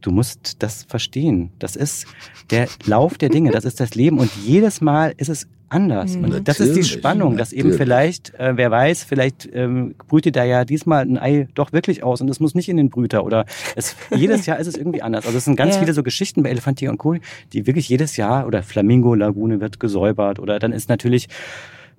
du 0.00 0.10
musst 0.10 0.62
das 0.62 0.82
verstehen. 0.84 1.52
Das 1.60 1.76
ist 1.76 2.06
der 2.50 2.68
Lauf 2.84 3.18
der 3.18 3.28
Dinge, 3.28 3.52
das 3.52 3.64
ist 3.64 3.78
das 3.78 3.94
Leben. 3.94 4.18
Und 4.18 4.30
jedes 4.44 4.80
Mal 4.80 5.14
ist 5.16 5.28
es 5.28 5.46
anders. 5.72 6.16
Mhm. 6.16 6.24
Und 6.24 6.48
das 6.48 6.60
ist 6.60 6.68
die 6.74 6.80
Natürlich, 6.80 6.90
Spannung, 6.92 7.36
dass 7.36 7.52
eben 7.52 7.72
vielleicht, 7.72 8.34
äh, 8.34 8.52
wer 8.56 8.70
weiß, 8.70 9.04
vielleicht 9.04 9.48
ähm, 9.52 9.94
brütet 10.08 10.36
er 10.36 10.44
ja 10.44 10.64
diesmal 10.64 11.02
ein 11.04 11.18
Ei 11.18 11.48
doch 11.54 11.72
wirklich 11.72 12.02
aus 12.02 12.20
und 12.20 12.28
es 12.28 12.40
muss 12.40 12.54
nicht 12.54 12.68
in 12.68 12.76
den 12.76 12.90
Brüter 12.90 13.24
oder 13.24 13.46
es, 13.76 13.96
jedes 14.14 14.46
Jahr 14.46 14.58
ist 14.58 14.66
es 14.66 14.76
irgendwie 14.76 15.02
anders. 15.02 15.26
Also 15.26 15.38
es 15.38 15.44
sind 15.44 15.56
ganz 15.56 15.74
Ja. 15.74 15.80
viele 15.80 15.92
so 15.94 16.02
Geschichten 16.02 16.42
bei 16.42 16.50
Elefantier 16.50 16.90
und 16.90 16.98
Co., 16.98 17.16
die 17.52 17.66
wirklich 17.66 17.88
jedes 17.88 18.16
Jahr 18.16 18.46
oder 18.46 18.62
Flamingo-Lagune 18.62 19.60
wird 19.60 19.80
gesäubert 19.80 20.38
oder 20.38 20.58
dann 20.58 20.72
ist 20.72 20.88
natürlich 20.88 21.28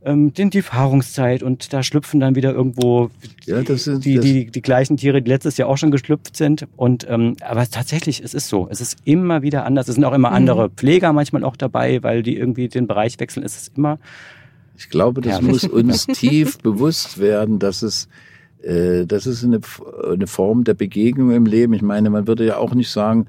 ähm, 0.06 0.34
die 0.34 0.62
Paarungszeit 0.62 1.44
und 1.44 1.72
da 1.74 1.82
schlüpfen 1.84 2.20
dann 2.20 2.36
wieder 2.36 2.54
irgendwo 2.54 3.10
Ja, 3.46 3.62
das 3.64 3.88
ist- 3.88 4.04
die, 4.06 4.16
das- 4.16 4.26
die, 4.26 4.46
die 4.52 4.62
gleichen 4.62 4.98
Tiere, 4.98 5.22
die 5.22 5.30
letztes 5.30 5.58
Jahr 5.58 5.70
auch 5.70 5.78
schon 5.78 5.92
geschlüpft 5.92 6.36
sind. 6.36 6.68
Und 6.76 7.06
ähm, 7.10 7.36
aber 7.42 7.70
tatsächlich, 7.70 8.22
es 8.24 8.34
ist 8.34 8.50
so. 8.50 8.68
Es 8.70 8.82
ist 8.82 8.98
immer 9.06 9.42
wieder 9.42 9.66
anders. 9.66 9.88
Es 9.88 9.96
sind 9.96 10.04
auch 10.06 10.14
immer 10.14 10.30
Mhm. 10.30 10.36
andere 10.36 10.70
Pfleger 10.70 11.14
manchmal 11.14 11.44
auch 11.44 11.56
dabei, 11.56 12.02
weil 12.04 12.24
die 12.24 12.36
irgendwie 12.38 12.68
den 12.68 12.88
Bereich 12.88 13.20
wechseln. 13.20 13.44
Es 13.46 13.56
ist 13.56 13.78
immer 13.78 13.98
Ich 14.78 14.90
glaube, 14.90 15.22
das 15.22 15.34
Herrlich. 15.34 15.50
muss 15.52 15.64
uns 15.66 16.08
tief 16.14 16.58
bewusst 16.60 17.20
werden, 17.20 17.60
dass 17.60 17.82
es, 17.84 18.08
äh, 18.64 19.06
das 19.06 19.28
ist 19.28 19.44
eine, 19.44 19.60
eine 20.12 20.26
Form 20.28 20.64
der 20.64 20.74
Begegnung 20.74 21.32
im 21.32 21.46
Leben. 21.46 21.74
Ich 21.74 21.82
meine, 21.84 22.10
man 22.10 22.26
würde 22.28 22.46
ja 22.46 22.58
auch 22.58 22.74
nicht 22.74 22.90
sagen, 22.90 23.28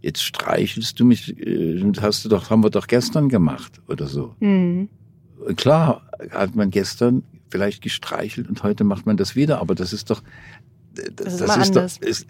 jetzt 0.00 0.22
streichelst 0.22 1.00
du 1.00 1.04
mich, 1.04 1.36
äh, 1.44 1.82
hast 2.00 2.24
du 2.24 2.28
doch, 2.28 2.50
haben 2.50 2.62
wir 2.62 2.70
doch 2.70 2.86
gestern 2.86 3.28
gemacht 3.28 3.80
oder 3.88 4.06
so. 4.06 4.34
Mhm. 4.38 4.88
Klar 5.56 6.02
hat 6.30 6.54
man 6.54 6.70
gestern 6.70 7.22
vielleicht 7.50 7.82
gestreichelt 7.82 8.48
und 8.48 8.62
heute 8.62 8.84
macht 8.84 9.06
man 9.06 9.16
das 9.16 9.36
wieder, 9.36 9.60
aber 9.60 9.74
das 9.74 9.92
ist 9.92 10.10
doch, 10.10 10.22
das, 10.94 11.34
ist, 11.34 11.40
immer 11.40 11.54
anders. 11.54 12.00
Doch, 12.00 12.06
ist, 12.06 12.26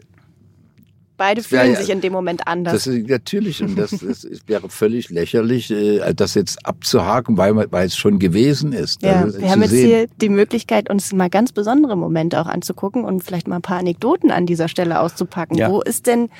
Beide 1.19 1.43
fühlen 1.43 1.73
ja, 1.73 1.81
sich 1.81 1.91
in 1.91 2.01
dem 2.01 2.13
Moment 2.13 2.47
anders. 2.47 2.73
das 2.73 2.87
ist 2.87 3.09
natürlich 3.09 3.63
und 3.63 3.77
das, 3.79 3.91
das 3.91 4.27
wäre 4.47 4.69
völlig 4.71 5.11
lächerlich, 5.11 5.71
äh, 5.71 6.15
das 6.15 6.35
jetzt 6.35 6.65
abzuhaken, 6.65 7.37
weil, 7.37 7.53
man- 7.53 7.67
weil 7.71 7.87
es 7.89 7.97
schon 7.97 8.19
gewesen 8.19 8.73
ist. 8.73 9.03
ja, 9.03 9.23
Also, 9.25 9.41
wir 9.41 9.51
haben 9.51 9.61
jetzt 9.63 9.73
sehen. 9.73 9.87
hier 9.87 10.07
die 10.21 10.29
Möglichkeit, 10.31 10.89
uns 10.89 11.13
mal 11.13 11.29
ganz 11.29 11.53
besondere 11.53 11.97
Momente 11.97 12.41
auch 12.41 12.47
anzugucken 12.47 13.05
und 13.05 13.23
vielleicht 13.25 13.49
mal 13.49 13.57
ein 13.57 13.63
paar 13.63 13.79
Anekdoten 13.81 14.31
an 14.31 14.47
dieser 14.47 14.69
Stelle 14.69 15.01
auszupacken. 15.01 15.59
Ja. 15.59 15.71
Wo 15.71 15.81
ist 15.83 16.07
denn, 16.07 16.31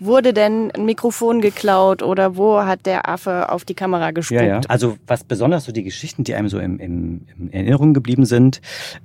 wurde 0.00 0.32
denn 0.34 0.70
ein 0.72 0.84
Mikrofon 0.84 1.40
geklaut 1.40 2.02
oder 2.02 2.36
wo 2.36 2.58
hat 2.64 2.86
der 2.86 3.08
Affe 3.08 3.50
auf 3.52 3.64
die 3.64 3.74
Kamera 3.74 4.10
gespuckt? 4.10 4.40
Ja, 4.40 4.46
ja. 4.46 4.60
Also 4.68 4.96
was 5.06 5.22
besonders 5.24 5.64
so 5.64 5.72
die 5.72 5.84
Geschichten, 5.84 6.24
die 6.24 6.34
einem 6.34 6.48
so 6.48 6.58
im, 6.58 6.80
im, 6.80 7.20
in 7.38 7.52
Erinnerung 7.52 7.94
geblieben 7.94 8.26
sind, 8.26 8.60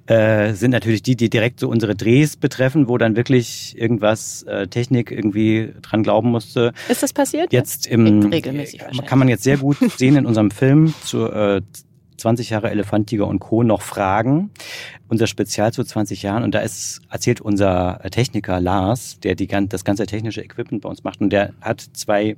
äh, 0.07 0.53
sind 0.53 0.71
natürlich 0.71 1.03
die, 1.03 1.15
die 1.15 1.29
direkt 1.29 1.59
so 1.59 1.69
unsere 1.69 1.95
Drehs 1.95 2.35
betreffen, 2.35 2.87
wo 2.87 2.97
dann 2.97 3.15
wirklich 3.15 3.75
irgendwas 3.77 4.43
äh, 4.43 4.67
Technik 4.67 5.11
irgendwie 5.19 5.73
dran 5.81 6.03
glauben 6.03 6.31
musste. 6.31 6.73
Ist 6.87 7.03
das 7.03 7.13
passiert? 7.13 7.53
Jetzt 7.53 7.85
im 7.87 8.23
Regelmäßig 8.23 8.81
kann 9.05 9.19
man 9.19 9.27
jetzt 9.27 9.43
sehr 9.43 9.57
gut 9.57 9.77
sehen 9.97 10.15
in 10.15 10.25
unserem 10.25 10.51
Film 10.51 10.93
zu 11.03 11.27
äh, 11.27 11.61
20 12.19 12.49
Jahre 12.49 12.69
Elefant, 12.69 13.07
Tiger 13.07 13.27
und 13.27 13.39
Co. 13.39 13.63
noch 13.63 13.81
Fragen. 13.81 14.51
Unser 15.07 15.27
Spezial 15.27 15.73
zu 15.73 15.83
20 15.83 16.21
Jahren. 16.21 16.43
Und 16.43 16.53
da 16.53 16.59
ist, 16.59 17.01
erzählt 17.09 17.41
unser 17.41 17.99
Techniker 18.11 18.59
Lars, 18.59 19.19
der 19.21 19.35
die, 19.35 19.47
das 19.47 19.83
ganze 19.83 20.05
technische 20.05 20.41
Equipment 20.41 20.83
bei 20.83 20.89
uns 20.89 21.03
macht. 21.03 21.21
Und 21.21 21.31
der 21.31 21.53
hat 21.61 21.81
zwei 21.93 22.37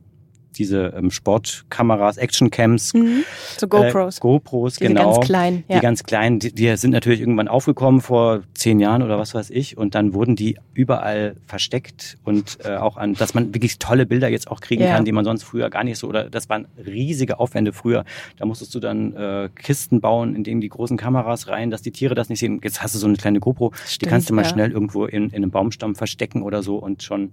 diese 0.58 0.94
ähm, 0.98 1.12
Sportkameras, 1.12 2.18
Actioncams, 2.18 2.94
Mhm. 2.94 3.24
So 3.58 3.68
GoPros. 3.68 4.18
äh, 4.18 4.20
GoPros, 4.22 4.76
Diese 4.76 4.88
genau. 4.90 5.14
ganz 5.14 5.26
kleinen, 5.26 5.64
ja. 5.68 5.76
Die 5.78 5.82
ganz 5.82 6.04
kleinen, 6.04 6.40
die, 6.40 6.54
die 6.54 6.76
sind 6.78 6.92
natürlich 6.92 7.20
irgendwann 7.22 7.48
aufgekommen 7.48 8.02
vor 8.02 8.42
zehn 8.54 8.80
Jahren 8.80 9.02
oder 9.04 9.18
was 9.18 9.34
weiß 9.34 9.50
ich. 9.50 9.78
Und 9.78 9.96
dann 9.96 10.14
wurden 10.14 10.36
die 10.36 10.58
überall 10.74 11.36
versteckt 11.48 12.18
und 12.24 12.58
äh, 12.64 12.76
auch 12.76 12.98
an, 12.98 13.14
dass 13.14 13.34
man 13.34 13.54
wirklich 13.54 13.80
tolle 13.80 14.06
Bilder 14.06 14.28
jetzt 14.30 14.50
auch 14.50 14.62
kriegen 14.62 14.84
Ja. 14.84 14.96
kann, 14.96 15.06
die 15.06 15.12
man 15.12 15.26
sonst 15.26 15.44
früher 15.44 15.70
gar 15.70 15.84
nicht 15.84 15.98
so, 15.98 16.08
oder 16.08 16.30
das 16.30 16.50
waren 16.50 16.68
riesige 16.86 17.40
Aufwände 17.40 17.74
früher. 17.74 18.04
Da 18.38 18.46
musstest 18.46 18.74
du 18.76 18.80
dann 18.80 19.16
äh, 19.16 19.50
Kisten 19.56 20.02
bauen, 20.02 20.36
in 20.36 20.44
denen 20.44 20.62
die 20.62 20.70
großen 20.70 20.98
Kameras 20.98 21.48
rein, 21.48 21.72
dass 21.72 21.82
die 21.82 21.92
Tiere 21.92 22.16
das 22.16 22.30
nicht 22.30 22.40
sehen. 22.40 22.60
Jetzt 22.64 22.82
hast 22.84 22.96
du 22.96 23.00
so 23.00 23.08
eine 23.08 23.16
kleine 23.18 23.40
GoPro, 23.40 23.72
die 23.72 23.92
Stimmt, 23.94 24.10
kannst 24.10 24.30
du 24.30 24.34
mal 24.34 24.44
ja. 24.44 24.50
schnell 24.50 24.72
irgendwo 24.72 25.06
in, 25.06 25.30
in 25.30 25.36
einem 25.36 25.52
Baumstamm 25.52 25.96
verstecken 25.96 26.42
oder 26.42 26.64
so 26.64 26.78
und 26.78 27.04
schon. 27.04 27.32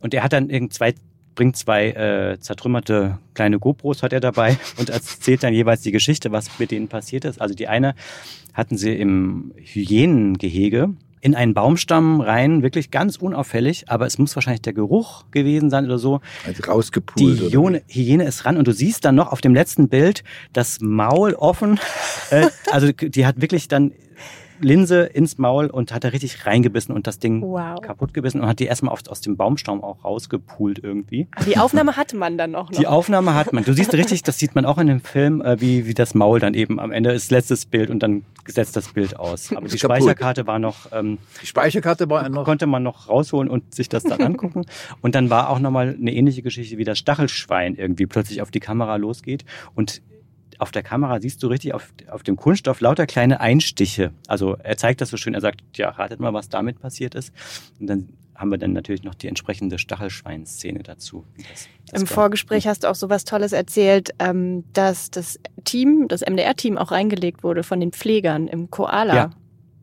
Und 0.00 0.14
er 0.14 0.22
hat 0.22 0.32
dann 0.32 0.48
irgend 0.50 0.72
zwei 0.72 0.94
bringt 1.38 1.56
zwei 1.56 1.90
äh, 1.92 2.40
zertrümmerte 2.40 3.20
kleine 3.34 3.60
GoPros 3.60 4.02
hat 4.02 4.12
er 4.12 4.18
dabei 4.18 4.58
und 4.76 4.90
erzählt 4.90 5.44
dann 5.44 5.54
jeweils 5.54 5.82
die 5.82 5.92
Geschichte, 5.92 6.32
was 6.32 6.58
mit 6.58 6.72
denen 6.72 6.88
passiert 6.88 7.24
ist. 7.24 7.40
Also 7.40 7.54
die 7.54 7.68
eine 7.68 7.94
hatten 8.54 8.76
sie 8.76 8.92
im 8.92 9.52
Hyänengehege 9.56 10.90
in 11.20 11.36
einen 11.36 11.54
Baumstamm 11.54 12.20
rein, 12.20 12.64
wirklich 12.64 12.90
ganz 12.90 13.16
unauffällig, 13.16 13.84
aber 13.88 14.06
es 14.06 14.18
muss 14.18 14.34
wahrscheinlich 14.34 14.62
der 14.62 14.72
Geruch 14.72 15.26
gewesen 15.30 15.70
sein 15.70 15.84
oder 15.84 15.98
so. 15.98 16.20
Also 16.44 16.60
Die 16.60 16.68
rausgepult. 16.68 17.40
oder 17.40 17.50
Hyäne, 17.50 17.82
Hyäne 17.86 18.24
ist 18.24 18.44
ran 18.44 18.56
und 18.56 18.66
du 18.66 18.72
siehst 18.72 19.04
dann 19.04 19.14
noch 19.14 19.30
auf 19.30 19.40
dem 19.40 19.54
letzten 19.54 19.88
Bild 19.88 20.24
das 20.52 20.80
Maul 20.80 21.34
offen. 21.34 21.78
Äh, 22.30 22.48
also 22.70 22.92
die 22.92 23.24
hat 23.24 23.40
wirklich 23.40 23.68
dann 23.68 23.92
Linse 24.60 25.02
ins 25.04 25.38
Maul 25.38 25.66
und 25.66 25.92
hat 25.92 26.04
da 26.04 26.08
richtig 26.08 26.46
reingebissen 26.46 26.94
und 26.94 27.06
das 27.06 27.18
Ding 27.18 27.42
Wow. 27.42 27.80
kaputt 27.80 28.14
gebissen 28.14 28.40
und 28.40 28.46
hat 28.48 28.58
die 28.58 28.66
erstmal 28.66 28.92
aus, 28.92 29.06
aus 29.08 29.20
dem 29.20 29.36
Baumstamm 29.36 29.82
auch 29.82 30.04
rausgepult 30.04 30.78
irgendwie. 30.82 31.28
Die 31.46 31.56
Aufnahme 31.58 31.96
hatte 31.96 32.16
man 32.16 32.36
dann 32.38 32.54
auch 32.54 32.70
noch. 32.70 32.78
Die 32.78 32.86
Aufnahme 32.86 33.34
hat 33.34 33.52
man. 33.52 33.64
Du 33.64 33.72
siehst 33.72 33.92
richtig, 33.94 34.22
das 34.22 34.38
sieht 34.38 34.54
man 34.54 34.64
auch 34.64 34.78
in 34.78 34.86
dem 34.86 35.00
Film, 35.00 35.40
äh, 35.42 35.60
wie, 35.60 35.86
wie 35.86 35.94
das 35.94 36.14
Maul 36.14 36.40
dann 36.40 36.54
eben 36.54 36.78
am 36.80 36.90
Ende 36.92 37.12
ist 37.12 37.30
letztes 37.30 37.66
Bild 37.66 37.90
und 37.90 38.02
dann 38.02 38.24
setzt 38.46 38.76
das 38.76 38.88
Bild 38.92 39.16
aus. 39.18 39.52
Aber 39.54 39.68
die. 39.68 39.78
Speicherkarte 39.78 40.46
war 40.46 40.58
noch, 40.58 40.90
ähm, 40.92 41.18
Die 41.42 41.46
Speicherkarte 41.46 42.08
war 42.10 42.28
noch. 42.28 42.44
konnte 42.44 42.66
man 42.66 42.82
noch 42.82 43.08
rausholen 43.08 43.48
und 43.48 43.74
sich 43.74 43.88
das 43.88 44.02
dann 44.04 44.20
angucken. 44.22 44.64
Und 45.02 45.14
dann 45.14 45.30
war 45.30 45.50
auch 45.50 45.58
nochmal 45.58 45.96
eine 46.00 46.12
ähnliche 46.12 46.42
Geschichte, 46.42 46.78
wie 46.78 46.84
das 46.84 46.98
Stachelschwein 46.98 47.74
irgendwie 47.76 48.06
plötzlich 48.06 48.42
auf 48.42 48.50
die 48.50 48.60
Kamera 48.60 48.96
losgeht 48.96 49.44
und 49.74 50.02
auf 50.58 50.72
der 50.72 50.82
Kamera 50.82 51.20
siehst 51.20 51.42
du 51.42 51.46
richtig 51.46 51.74
auf, 51.74 51.92
auf 52.10 52.22
dem 52.22 52.36
Kunststoff 52.36 52.80
lauter 52.80 53.06
kleine 53.06 53.40
Einstiche. 53.40 54.12
Also 54.26 54.56
er 54.62 54.76
zeigt 54.76 55.00
das 55.00 55.10
so 55.10 55.16
schön, 55.16 55.34
er 55.34 55.40
sagt, 55.40 55.62
ja, 55.76 55.90
ratet 55.90 56.20
mal, 56.20 56.32
was 56.32 56.48
damit 56.48 56.80
passiert 56.80 57.14
ist. 57.14 57.32
Und 57.78 57.86
dann 57.86 58.08
haben 58.34 58.50
wir 58.50 58.58
dann 58.58 58.72
natürlich 58.72 59.02
noch 59.02 59.14
die 59.14 59.26
entsprechende 59.26 59.78
Stachelschwein-Szene 59.78 60.84
dazu. 60.84 61.24
Das, 61.36 61.68
das 61.90 62.00
Im 62.02 62.06
Vorgespräch 62.06 62.68
hast 62.68 62.84
du 62.84 62.88
auch 62.88 62.94
sowas 62.94 63.24
Tolles 63.24 63.52
erzählt, 63.52 64.10
ähm, 64.20 64.64
dass 64.72 65.10
das 65.10 65.40
Team, 65.64 66.06
das 66.08 66.20
MDR-Team 66.20 66.78
auch 66.78 66.92
reingelegt 66.92 67.42
wurde 67.42 67.64
von 67.64 67.80
den 67.80 67.92
Pflegern 67.92 68.46
im 68.46 68.70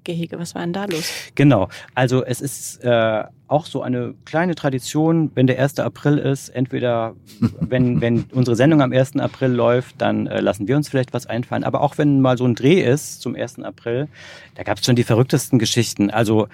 Koala-Gehege. 0.05 0.39
Was 0.39 0.55
war 0.55 0.61
denn 0.61 0.73
da 0.73 0.85
los? 0.85 1.11
Genau. 1.35 1.67
Also 1.93 2.23
es 2.23 2.41
ist 2.41 2.83
äh, 2.83 3.23
auch 3.47 3.65
so 3.65 3.81
eine 3.81 4.13
kleine 4.25 4.55
Tradition, 4.55 5.31
wenn 5.35 5.47
der 5.47 5.59
1. 5.59 5.79
April 5.79 6.17
ist, 6.17 6.49
entweder 6.49 7.15
wenn, 7.59 8.01
wenn 8.01 8.25
unsere 8.31 8.55
Sendung 8.55 8.81
am 8.81 8.93
1. 8.93 9.17
April 9.17 9.51
läuft, 9.51 10.01
dann 10.01 10.27
äh, 10.27 10.39
lassen 10.39 10.67
wir 10.67 10.77
uns 10.77 10.87
vielleicht 10.89 11.13
was 11.13 11.25
einfallen. 11.25 11.63
Aber 11.63 11.81
auch 11.81 11.97
wenn 11.97 12.21
mal 12.21 12.37
so 12.37 12.45
ein 12.45 12.55
Dreh 12.55 12.81
ist 12.81 13.21
zum 13.21 13.35
1. 13.35 13.59
April, 13.59 14.07
da 14.55 14.63
gab 14.63 14.77
es 14.77 14.85
schon 14.85 14.95
die 14.95 15.03
verrücktesten 15.03 15.59
Geschichten. 15.59 16.09
Also 16.09 16.47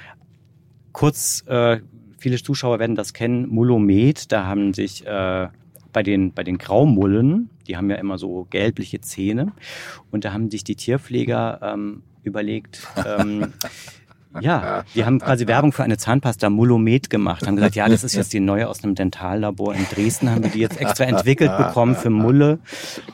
kurz, 0.94 1.46
äh, 1.48 1.80
viele 2.18 2.42
Zuschauer 2.42 2.80
werden 2.80 2.96
das 2.96 3.14
kennen, 3.14 3.48
Mulomet, 3.50 4.32
da 4.32 4.46
haben 4.46 4.74
sich 4.74 5.06
äh, 5.06 5.48
bei 5.94 6.04
den, 6.04 6.34
bei 6.34 6.44
den 6.44 6.58
Graumullen, 6.58 7.50
die 7.72 7.78
haben 7.78 7.90
ja 7.90 7.96
immer 7.96 8.18
so 8.18 8.48
gelbliche 8.50 9.00
Zähne, 9.00 9.54
und 10.12 10.26
da 10.26 10.34
haben 10.34 10.52
sich 10.52 10.66
die 10.66 10.76
Tierpfleger 10.76 11.60
ähm, 11.64 12.04
überlegt, 12.22 12.86
ähm, 13.06 13.54
ja, 14.42 14.84
die 14.94 15.06
haben 15.06 15.20
quasi 15.20 15.48
Werbung 15.48 15.72
für 15.72 15.84
eine 15.84 15.98
Zahnpasta 15.98 16.50
Mulomet 16.50 17.10
gemacht, 17.10 17.48
haben 17.48 17.56
gesagt, 17.56 17.76
ja, 17.76 17.88
das 17.88 18.04
ist 18.04 18.14
jetzt 18.14 18.34
die 18.34 18.42
neue 18.42 18.68
aus 18.68 18.84
einem 18.84 18.96
Dentallabor 18.96 19.74
in 19.74 19.86
Dresden, 19.86 20.30
haben 20.30 20.44
wir 20.44 20.52
die 20.52 20.60
jetzt 20.60 20.82
extra 20.82 21.06
entwickelt 21.06 21.58
bekommen 21.58 21.96
für 21.96 22.10
Mulle 22.10 22.60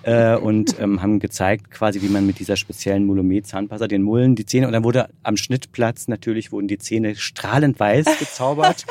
äh, 0.02 0.36
und 0.36 0.80
ähm, 0.80 1.04
haben 1.04 1.20
gezeigt 1.20 1.70
quasi, 1.70 2.02
wie 2.02 2.10
man 2.10 2.26
mit 2.26 2.40
dieser 2.40 2.56
speziellen 2.56 3.06
Mulomet 3.06 3.46
Zahnpasta 3.46 3.88
den 3.88 4.02
Mullen 4.02 4.36
die 4.36 4.48
Zähne 4.48 4.66
und 4.66 4.74
dann 4.74 4.84
wurde 4.84 5.10
am 5.22 5.38
Schnittplatz 5.38 6.08
natürlich 6.08 6.52
wurden 6.52 6.68
die 6.68 6.80
Zähne 6.80 7.16
strahlend 7.16 7.80
weiß 7.80 8.06
gezaubert. 8.18 8.88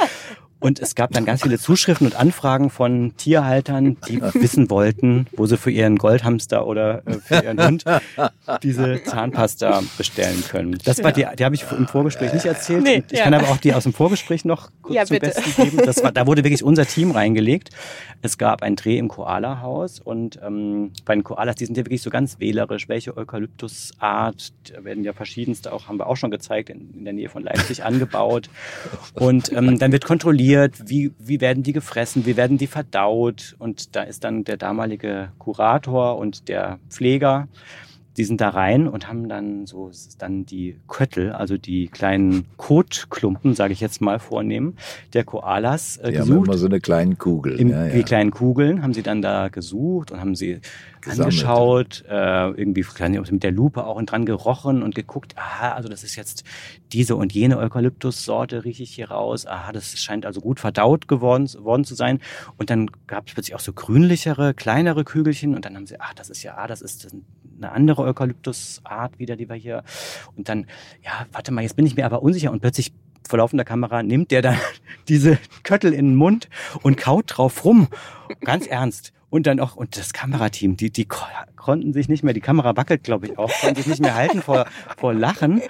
Und 0.59 0.81
es 0.81 0.95
gab 0.95 1.11
dann 1.13 1.27
ganz 1.27 1.43
viele 1.43 1.59
Zuschriften 1.59 2.07
und 2.07 2.17
Anfragen 2.17 2.71
von 2.71 3.15
Tierhaltern, 3.17 3.99
die 4.09 4.23
wissen 4.23 4.71
wollten, 4.71 5.27
wo 5.37 5.45
sie 5.47 5.59
für 5.59 5.71
ihren 5.71 5.97
Goldhamster 5.99 6.67
oder 6.67 7.07
äh, 7.07 7.15
für 7.15 7.45
ihren 7.45 7.63
Hund 7.63 7.85
diese 8.63 9.03
Zahnpasta 9.05 9.83
bestellen 9.99 10.43
können. 10.49 10.79
Das 10.85 11.03
war 11.05 11.13
die, 11.13 11.27
die 11.39 11.45
habe 11.45 11.55
ich 11.55 11.65
im 11.77 11.87
Vorgespräch 11.87 12.33
nicht 12.33 12.47
erzählt. 12.47 12.83
Nee, 12.83 13.03
ich 13.11 13.19
ja. 13.19 13.25
kann 13.25 13.35
aber 13.35 13.49
auch 13.49 13.59
die 13.59 13.75
aus 13.75 13.83
dem 13.83 13.93
Vorgespräch 13.93 14.47
noch 14.47 14.71
kurz 14.81 14.95
Ja, 14.95 15.05
zum 15.05 15.19
bitte. 15.19 15.35
Besten 15.35 15.63
geben. 15.63 15.77
Das 15.85 16.03
war, 16.03 16.11
da 16.11 16.27
wurde 16.27 16.43
wirklich 16.43 16.65
unser 16.65 16.87
Team 16.87 17.11
reingelegt. 17.11 17.71
Es 18.23 18.39
gab 18.39 18.63
einen 18.63 18.77
Dreh 18.77 18.97
im 18.97 19.09
Koala-Haus 19.09 20.01
und 20.01 20.41
ähm, 20.43 20.93
bei 21.05 21.15
den 21.15 21.23
Koalas, 21.23 21.57
die 21.57 21.67
sind 21.67 21.77
ja 21.77 21.85
wirklich 21.85 22.03
so 22.03 22.09
ganz 22.11 22.41
wählerisch. 22.41 22.89
Welche 22.89 23.15
Eukalyptusart, 23.15 24.53
da 24.73 24.85
werden 24.85 25.05
ja 25.05 25.13
verschiedenste, 25.13 25.73
auch 25.73 25.89
haben 25.89 25.99
wir 25.99 26.07
auch 26.07 26.17
schon 26.17 26.31
gezeigt, 26.31 26.71
in, 26.71 26.95
in 26.95 27.05
der 27.05 27.13
Nähe 27.13 27.29
von 27.29 27.43
Leipzig 27.43 27.85
angebaut. 27.85 28.49
Und 29.13 29.53
ähm, 29.53 29.79
dann 29.79 29.93
wird 29.93 30.05
kontrolliert, 30.05 30.47
wie, 30.85 31.13
wie 31.19 31.41
werden 31.41 31.63
die 31.63 31.73
gefressen, 31.73 32.27
wie 32.27 32.37
werden 32.37 32.59
die 32.59 32.67
verdaut. 32.67 33.57
Und 33.59 33.95
da 33.97 34.03
ist 34.03 34.25
dann 34.25 34.45
der 34.45 34.57
damalige 34.57 35.31
Kurator 35.39 36.19
und 36.19 36.49
der 36.49 36.79
Pfleger, 36.89 37.49
die 38.17 38.25
sind 38.25 38.41
da 38.41 38.49
rein 38.51 38.89
und 38.89 39.09
haben 39.09 39.29
dann 39.29 39.67
so 39.67 39.91
dann 40.19 40.47
die 40.47 40.79
Köttel, 40.89 41.33
also 41.33 41.59
die 41.59 41.89
kleinen 41.89 42.47
Kotklumpen, 42.57 43.55
sage 43.55 43.73
ich 43.73 43.81
jetzt 43.81 44.01
mal 44.01 44.19
vornehmen, 44.19 44.77
der 45.13 45.25
Koalas 45.25 45.99
äh, 45.99 46.13
Die 46.13 46.19
haben 46.19 46.29
gesucht. 46.29 46.47
immer 46.49 46.59
so 46.59 46.67
eine 46.67 46.81
kleine 46.81 47.17
Kugel. 47.17 47.59
Im, 47.61 47.69
ja, 47.69 47.89
Die 47.89 47.99
ja. 47.99 48.03
kleinen 48.05 48.31
Kugeln 48.31 48.83
haben 48.83 48.95
sie 48.95 49.03
dann 49.03 49.23
da 49.23 49.49
gesucht 49.49 50.11
und 50.11 50.21
haben 50.21 50.35
sie 50.35 50.61
Gesammelt. 51.01 51.25
angeschaut, 51.25 52.05
äh, 52.09 52.49
irgendwie 52.51 52.85
mit 53.31 53.43
der 53.43 53.53
Lupe 53.53 53.85
auch 53.85 53.97
und 53.97 54.11
dran 54.11 54.25
gerochen 54.25 54.83
und 54.83 54.95
geguckt, 54.95 55.35
aha, 55.37 55.73
also 55.73 55.89
das 55.89 56.03
ist 56.03 56.17
jetzt 56.17 56.45
diese 56.93 57.17
und 57.17 57.33
jene 57.33 57.59
Eukalyptussorte, 57.59 58.65
rieche 58.65 58.83
ich 58.83 58.95
hier 58.95 59.11
raus, 59.11 59.47
aha, 59.47 59.73
das 59.73 59.99
scheint 59.99 60.27
also 60.27 60.41
gut 60.41 60.59
verdaut 60.59 61.07
geworden, 61.07 61.49
worden 61.63 61.85
zu 61.85 61.95
sein. 61.95 62.21
Und 62.57 62.71
dann 62.71 62.91
gab 63.07 63.29
es 63.29 63.35
plötzlich 63.35 63.55
auch 63.55 63.61
so 63.61 63.73
grünlichere, 63.73 64.55
kleinere 64.55 65.05
Kügelchen 65.05 65.55
und 65.55 65.65
dann 65.65 65.77
haben 65.77 65.87
sie, 65.87 66.01
ach, 66.01 66.15
das 66.15 66.31
ist 66.31 66.43
ja, 66.43 66.57
ah, 66.57 66.67
das 66.67 66.83
ist 66.83 67.09
eine 67.57 67.73
andere 67.73 68.03
Eukalyptusart 68.03 69.19
wieder, 69.19 69.37
die 69.37 69.49
wir 69.49 69.57
hier. 69.57 69.83
Und 70.37 70.49
dann, 70.49 70.67
ja, 71.05 71.27
warte 71.33 71.53
mal, 71.53 71.63
jetzt 71.63 71.77
bin 71.77 71.87
ich 71.87 71.97
mir 71.97 72.07
aber 72.07 72.23
unsicher 72.23 72.51
und 72.53 72.61
plötzlich 72.61 72.93
vor 73.29 73.39
laufender 73.39 73.65
Kamera 73.65 74.03
nimmt 74.03 74.31
der 74.31 74.43
dann 74.43 74.57
diese 75.09 75.39
Köttel 75.65 75.93
in 75.93 76.11
den 76.11 76.15
Mund 76.15 76.49
und 76.83 76.97
kaut 76.97 77.25
drauf 77.29 77.65
rum. 77.65 77.89
Ganz 78.41 78.67
ernst. 78.67 79.13
Und 79.29 79.47
dann 79.49 79.59
auch, 79.59 79.75
und 79.75 79.97
das 79.97 80.13
Kamerateam, 80.13 80.77
die, 80.77 80.91
die 80.91 81.05
ko- 81.05 81.27
konnten 81.57 81.93
sich 81.93 82.09
nicht 82.09 82.23
mehr, 82.23 82.33
die 82.33 82.41
Kamera 82.41 82.77
wackelt, 82.77 83.03
glaube 83.03 83.27
ich, 83.27 83.39
auch, 83.39 83.51
konnten 83.61 83.75
sich 83.77 83.87
nicht 83.89 84.01
mehr 84.01 84.15
halten 84.15 84.41
vor, 84.41 84.67
vor 84.97 85.13
Lachen. 85.13 85.61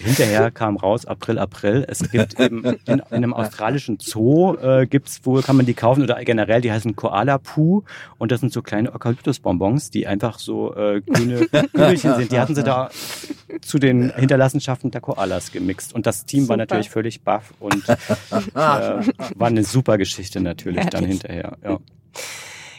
Hinterher 0.00 0.50
kam 0.50 0.76
raus, 0.76 1.06
April, 1.06 1.38
April. 1.38 1.84
Es 1.88 2.10
gibt 2.10 2.38
eben 2.40 2.64
in, 2.64 2.78
in 2.86 3.00
einem 3.00 3.34
australischen 3.34 3.98
Zoo 4.00 4.56
äh, 4.56 4.86
gibt's 4.86 5.24
wohl, 5.24 5.42
kann 5.42 5.56
man 5.56 5.66
die 5.66 5.74
kaufen 5.74 6.02
oder 6.02 6.22
generell, 6.24 6.60
die 6.60 6.72
heißen 6.72 6.96
Koala 6.96 7.38
Poo 7.38 7.84
und 8.18 8.32
das 8.32 8.40
sind 8.40 8.52
so 8.52 8.62
kleine 8.62 8.92
Eukalyptusbonbons, 8.94 9.90
die 9.90 10.06
einfach 10.06 10.38
so 10.38 10.74
äh, 10.74 11.00
grüne 11.00 11.46
Kügelchen 11.46 12.16
sind. 12.16 12.32
Die 12.32 12.38
hatten 12.38 12.54
sie 12.54 12.64
da 12.64 12.90
zu 13.60 13.78
den 13.78 14.12
Hinterlassenschaften 14.14 14.90
der 14.90 15.00
Koalas 15.00 15.52
gemixt 15.52 15.94
und 15.94 16.06
das 16.06 16.24
Team 16.24 16.40
super. 16.42 16.50
war 16.50 16.56
natürlich 16.56 16.90
völlig 16.90 17.22
baff 17.22 17.52
und 17.60 17.88
äh, 17.88 17.94
war 18.54 19.02
eine 19.40 19.64
super 19.64 19.98
Geschichte 19.98 20.40
natürlich 20.40 20.78
Herrlich. 20.78 20.90
dann 20.90 21.04
hinterher. 21.04 21.56
Ja. 21.62 21.78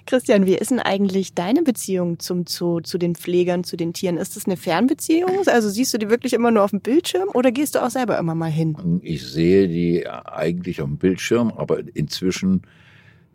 Christian, 0.06 0.46
wie 0.46 0.56
ist 0.56 0.72
denn 0.72 0.80
eigentlich 0.80 1.34
deine 1.34 1.64
Beziehung 1.64 2.20
zum 2.20 2.46
Zoo, 2.48 2.82
zu 2.82 2.98
den 2.98 3.16
Pflegern, 3.16 3.64
zu 3.64 3.78
den 3.78 3.94
Tieren? 3.94 4.18
Ist 4.18 4.36
das 4.36 4.46
eine 4.46 4.58
Fernbeziehung? 4.58 5.30
Also 5.48 5.70
siehst 5.70 5.94
du 5.94 5.98
die 5.98 6.10
wirklich 6.10 6.34
immer 6.34 6.52
nur 6.52 6.64
auf 6.64 6.72
dem 6.72 6.82
Bildschirm 6.82 7.30
oder 7.34 7.52
gehst 7.52 7.76
du 7.76 7.84
auch 7.84 7.90
selber 7.90 8.18
immer 8.18 8.36
mal 8.36 8.52
hin? 8.52 9.00
Ich 9.04 9.26
sehe 9.26 9.68
die 9.68 10.08
eigentlich 10.08 10.82
auf 10.82 10.88
dem 10.88 10.98
Bildschirm, 10.98 11.52
aber 11.56 11.80
inzwischen, 11.94 12.64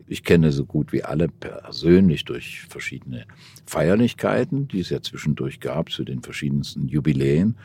ich 0.07 0.23
kenne 0.23 0.51
so 0.51 0.65
gut 0.65 0.93
wie 0.93 1.03
alle 1.03 1.27
persönlich 1.27 2.25
durch 2.25 2.61
verschiedene 2.69 3.25
Feierlichkeiten, 3.65 4.67
die 4.67 4.79
es 4.79 4.89
ja 4.89 5.01
zwischendurch 5.01 5.59
gab 5.59 5.91
zu 5.91 6.03
den 6.03 6.21
verschiedensten 6.21 6.87
Jubiläen. 6.87 7.57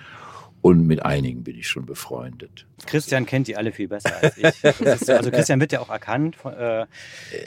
Und 0.62 0.86
mit 0.86 1.04
einigen 1.04 1.42
bin 1.42 1.58
ich 1.58 1.66
schon 1.66 1.86
befreundet. 1.86 2.66
Christian 2.86 3.26
kennt 3.26 3.48
die 3.48 3.56
alle 3.56 3.72
viel 3.72 3.88
besser 3.88 4.12
als 4.22 4.38
ich. 4.38 4.64
Ist, 4.80 5.10
also 5.10 5.32
Christian 5.32 5.58
wird 5.58 5.72
ja 5.72 5.80
auch 5.80 5.90
erkannt. 5.90 6.36
Äh, 6.44 6.86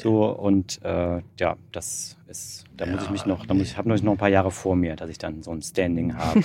so 0.03 0.25
und 0.25 0.81
äh, 0.83 1.21
ja, 1.39 1.55
das 1.71 2.17
ist, 2.27 2.65
da 2.75 2.85
muss 2.85 3.03
ich 3.03 3.09
mich 3.09 3.25
noch, 3.25 3.45
da 3.45 3.53
muss 3.53 3.67
ich 3.67 3.77
habe 3.77 3.87
noch 3.87 4.11
ein 4.11 4.17
paar 4.17 4.29
Jahre 4.29 4.51
vor 4.51 4.75
mir, 4.75 4.97
dass 4.97 5.09
ich 5.09 5.17
dann 5.17 5.43
so 5.43 5.51
ein 5.51 5.61
Standing 5.61 6.15
habe. 6.17 6.41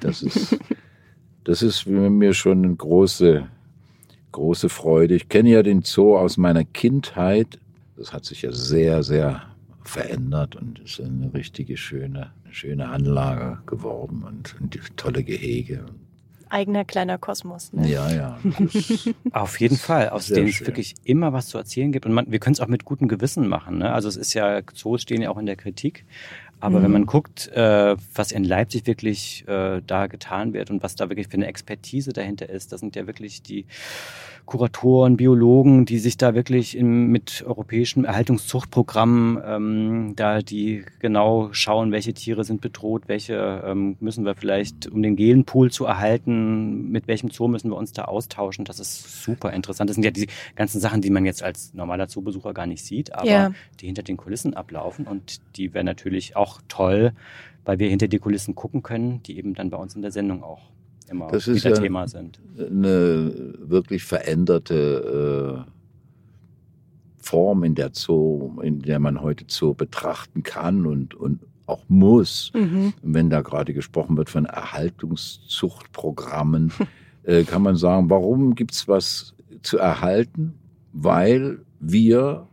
Das 0.00 0.22
ist, 0.22 0.58
das 1.44 1.62
ist 1.62 1.86
mir 1.86 2.34
schon 2.34 2.64
eine 2.64 2.74
große, 2.74 3.46
große 4.32 4.68
Freude. 4.68 5.14
Ich 5.14 5.28
kenne 5.28 5.50
ja 5.50 5.62
den 5.62 5.82
Zoo 5.82 6.16
aus 6.16 6.36
meiner 6.36 6.64
Kindheit. 6.64 7.60
Das 7.96 8.12
hat 8.12 8.24
sich 8.24 8.42
ja 8.42 8.50
sehr, 8.50 9.04
sehr 9.04 9.51
verändert 9.88 10.56
und 10.56 10.78
ist 10.80 11.00
eine 11.00 11.32
richtige 11.34 11.76
schöne 11.76 12.32
schöne 12.52 12.88
Anlage 12.88 13.58
geworden 13.66 14.22
und, 14.22 14.56
und 14.60 14.96
tolle 14.96 15.24
Gehege. 15.24 15.86
Eigener 16.48 16.84
kleiner 16.84 17.16
Kosmos. 17.16 17.72
Ne? 17.72 17.88
Ja, 17.88 18.12
ja. 18.12 18.38
Auf 19.32 19.58
jeden 19.58 19.78
Fall, 19.78 20.10
aus 20.10 20.26
dem 20.26 20.46
es 20.46 20.60
wirklich 20.66 20.94
immer 21.02 21.32
was 21.32 21.48
zu 21.48 21.56
erzählen 21.56 21.92
gibt. 21.92 22.04
Und 22.04 22.12
man, 22.12 22.30
wir 22.30 22.40
können 22.40 22.52
es 22.52 22.60
auch 22.60 22.66
mit 22.66 22.84
gutem 22.84 23.08
Gewissen 23.08 23.48
machen. 23.48 23.78
Ne? 23.78 23.90
Also 23.90 24.08
es 24.08 24.16
ist 24.16 24.34
ja, 24.34 24.60
Zoos 24.74 25.00
stehen 25.00 25.22
ja 25.22 25.30
auch 25.30 25.38
in 25.38 25.46
der 25.46 25.56
Kritik. 25.56 26.04
Aber 26.60 26.78
mhm. 26.78 26.84
wenn 26.84 26.90
man 26.92 27.06
guckt, 27.06 27.48
äh, 27.48 27.96
was 28.14 28.32
in 28.32 28.44
Leipzig 28.44 28.86
wirklich 28.86 29.48
äh, 29.48 29.80
da 29.86 30.06
getan 30.08 30.52
wird 30.52 30.70
und 30.70 30.82
was 30.82 30.94
da 30.94 31.08
wirklich 31.08 31.28
für 31.28 31.34
eine 31.34 31.46
Expertise 31.46 32.12
dahinter 32.12 32.50
ist, 32.50 32.70
das 32.70 32.80
sind 32.80 32.96
ja 32.96 33.06
wirklich 33.06 33.42
die 33.42 33.64
Kuratoren, 34.46 35.16
Biologen, 35.16 35.84
die 35.86 35.98
sich 35.98 36.16
da 36.16 36.34
wirklich 36.34 36.76
in, 36.76 37.06
mit 37.06 37.44
europäischen 37.46 38.04
Erhaltungszuchtprogrammen 38.04 39.42
ähm, 39.44 40.12
da 40.16 40.40
die 40.40 40.84
genau 40.98 41.50
schauen, 41.52 41.92
welche 41.92 42.12
Tiere 42.12 42.44
sind 42.44 42.60
bedroht, 42.60 43.04
welche 43.06 43.62
ähm, 43.64 43.96
müssen 44.00 44.24
wir 44.24 44.34
vielleicht, 44.34 44.88
um 44.88 45.02
den 45.02 45.16
Genpool 45.16 45.70
zu 45.70 45.84
erhalten, 45.86 46.90
mit 46.90 47.08
welchem 47.08 47.30
Zoo 47.30 47.48
müssen 47.48 47.70
wir 47.70 47.76
uns 47.76 47.92
da 47.92 48.04
austauschen. 48.04 48.64
Das 48.64 48.80
ist 48.80 49.22
super 49.22 49.52
interessant. 49.52 49.88
Das 49.90 49.94
sind 49.94 50.04
ja 50.04 50.10
die 50.10 50.26
ganzen 50.56 50.80
Sachen, 50.80 51.00
die 51.00 51.10
man 51.10 51.24
jetzt 51.24 51.42
als 51.42 51.72
normaler 51.74 52.08
Zoobesucher 52.08 52.52
gar 52.52 52.66
nicht 52.66 52.84
sieht, 52.84 53.14
aber 53.14 53.26
ja. 53.26 53.50
die 53.80 53.86
hinter 53.86 54.02
den 54.02 54.16
Kulissen 54.16 54.54
ablaufen 54.54 55.06
und 55.06 55.40
die 55.56 55.72
wäre 55.72 55.84
natürlich 55.84 56.36
auch 56.36 56.60
toll, 56.68 57.12
weil 57.64 57.78
wir 57.78 57.88
hinter 57.88 58.08
die 58.08 58.18
Kulissen 58.18 58.54
gucken 58.54 58.82
können, 58.82 59.22
die 59.22 59.38
eben 59.38 59.54
dann 59.54 59.70
bei 59.70 59.76
uns 59.76 59.94
in 59.94 60.02
der 60.02 60.10
Sendung 60.10 60.42
auch 60.42 60.72
immer 61.12 61.28
das 61.28 61.46
wieder 61.46 61.70
ja 61.70 61.76
Thema 61.76 62.08
sind. 62.08 62.40
Eine 62.58 63.54
wirklich 63.58 64.02
veränderte 64.04 65.66
äh, 65.66 65.70
Form 67.22 67.62
in 67.64 67.76
der 67.76 67.90
Zoo, 67.92 68.58
in 68.62 68.80
der 68.80 68.98
man 68.98 69.22
heute 69.22 69.44
Zoo 69.48 69.74
betrachten 69.74 70.42
kann 70.42 70.86
und, 70.86 71.14
und 71.14 71.40
auch 71.66 71.84
muss. 71.88 72.50
Mhm. 72.54 72.94
Wenn 73.02 73.30
da 73.30 73.42
gerade 73.42 73.72
gesprochen 73.72 74.16
wird 74.16 74.28
von 74.28 74.46
Erhaltungszuchtprogrammen, 74.46 76.72
äh, 77.22 77.44
kann 77.44 77.62
man 77.62 77.76
sagen, 77.76 78.10
warum 78.10 78.56
gibt 78.56 78.72
es 78.72 78.88
was 78.88 79.34
zu 79.62 79.78
erhalten? 79.78 80.54
Weil 80.92 81.60
wir, 81.78 82.48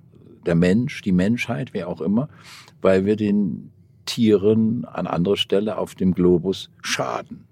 der 0.45 0.54
Mensch, 0.56 1.02
die 1.02 1.12
Menschheit, 1.12 1.74
wer 1.74 1.89
auch 1.89 2.02
immer, 2.02 2.30
weil 2.82 3.06
wir 3.06 3.15
den 3.15 3.72
Tieren 4.06 4.86
an 4.86 5.08
anderer 5.08 5.38
Stelle 5.38 5.78
auf 5.78 5.95
dem 5.95 6.13
Globus 6.13 6.69
schaden 6.82 7.48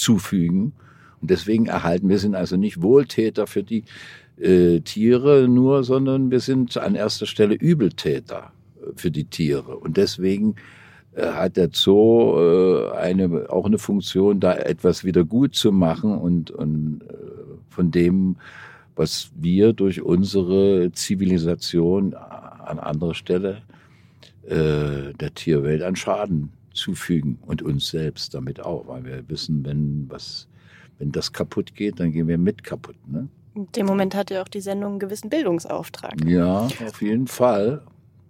zufügen. 0.00 0.72
Und 1.20 1.30
deswegen 1.30 1.66
erhalten 1.66 2.08
wir 2.08 2.18
sind 2.18 2.34
also 2.34 2.56
nicht 2.56 2.82
Wohltäter 2.82 3.46
für 3.46 3.62
die 3.62 3.84
äh, 4.38 4.80
Tiere 4.80 5.48
nur, 5.48 5.84
sondern 5.84 6.30
wir 6.30 6.40
sind 6.40 6.76
an 6.76 6.94
erster 6.94 7.26
Stelle 7.26 7.54
Übeltäter 7.54 8.52
für 8.96 9.10
die 9.10 9.24
Tiere. 9.24 9.76
Und 9.76 9.96
deswegen 9.96 10.56
äh, 11.14 11.26
hat 11.26 11.56
der 11.56 11.70
Zoo 11.72 12.38
äh, 12.38 12.90
eine, 12.96 13.46
auch 13.50 13.66
eine 13.66 13.78
Funktion, 13.78 14.40
da 14.40 14.54
etwas 14.54 15.04
wieder 15.04 15.24
gut 15.24 15.54
zu 15.54 15.72
machen 15.72 16.16
und, 16.16 16.50
und 16.50 17.02
äh, 17.02 17.14
von 17.68 17.90
dem, 17.90 18.36
was 18.96 19.30
wir 19.36 19.72
durch 19.72 20.02
unsere 20.02 20.90
Zivilisation 20.92 22.14
an 22.14 22.78
anderer 22.78 23.14
Stelle 23.14 23.62
äh, 24.46 25.12
der 25.18 25.34
Tierwelt 25.34 25.82
an 25.82 25.96
Schaden 25.96 26.50
zufügen 26.72 27.38
und 27.42 27.62
uns 27.62 27.88
selbst 27.88 28.34
damit 28.34 28.60
auch, 28.60 28.86
weil 28.86 29.04
wir 29.04 29.28
wissen, 29.28 29.64
wenn 29.64 30.06
was, 30.08 30.48
wenn 30.98 31.12
das 31.12 31.32
kaputt 31.32 31.74
geht, 31.74 32.00
dann 32.00 32.12
gehen 32.12 32.28
wir 32.28 32.38
mit 32.38 32.64
kaputt. 32.64 32.96
Ne? 33.06 33.28
In 33.54 33.70
dem 33.72 33.86
Moment 33.86 34.14
hat 34.14 34.30
ja 34.30 34.42
auch 34.42 34.48
die 34.48 34.60
Sendung 34.60 34.92
einen 34.92 34.98
gewissen 35.00 35.28
Bildungsauftrag. 35.28 36.24
Ja, 36.24 36.68
auf 36.86 37.02
jeden 37.02 37.26
Fall. 37.26 37.82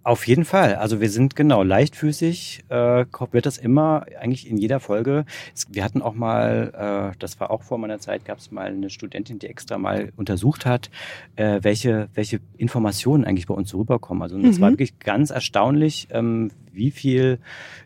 Auf 0.03 0.25
jeden 0.27 0.45
Fall. 0.45 0.75
Also 0.75 0.99
wir 0.99 1.11
sind 1.11 1.35
genau 1.35 1.61
leichtfüßig, 1.61 2.63
äh, 2.69 3.05
wird 3.31 3.45
das 3.45 3.59
immer 3.59 4.05
eigentlich 4.19 4.49
in 4.49 4.57
jeder 4.57 4.79
Folge. 4.79 5.25
Wir 5.69 5.83
hatten 5.83 6.01
auch 6.01 6.15
mal, 6.15 7.11
äh, 7.13 7.17
das 7.19 7.39
war 7.39 7.51
auch 7.51 7.61
vor 7.61 7.77
meiner 7.77 7.99
Zeit, 7.99 8.25
gab 8.25 8.39
es 8.39 8.49
mal 8.49 8.65
eine 8.65 8.89
Studentin, 8.89 9.37
die 9.37 9.45
extra 9.45 9.77
mal 9.77 10.11
untersucht 10.15 10.65
hat, 10.65 10.89
äh, 11.35 11.59
welche 11.61 12.09
welche 12.15 12.39
Informationen 12.57 13.25
eigentlich 13.25 13.45
bei 13.45 13.53
uns 13.53 13.69
so 13.69 13.77
rüberkommen. 13.77 14.23
Also 14.23 14.39
es 14.39 14.57
mhm. 14.57 14.61
war 14.61 14.69
wirklich 14.71 14.97
ganz 14.97 15.29
erstaunlich, 15.29 16.07
ähm, 16.09 16.49
wie 16.73 16.89
viel 16.89 17.37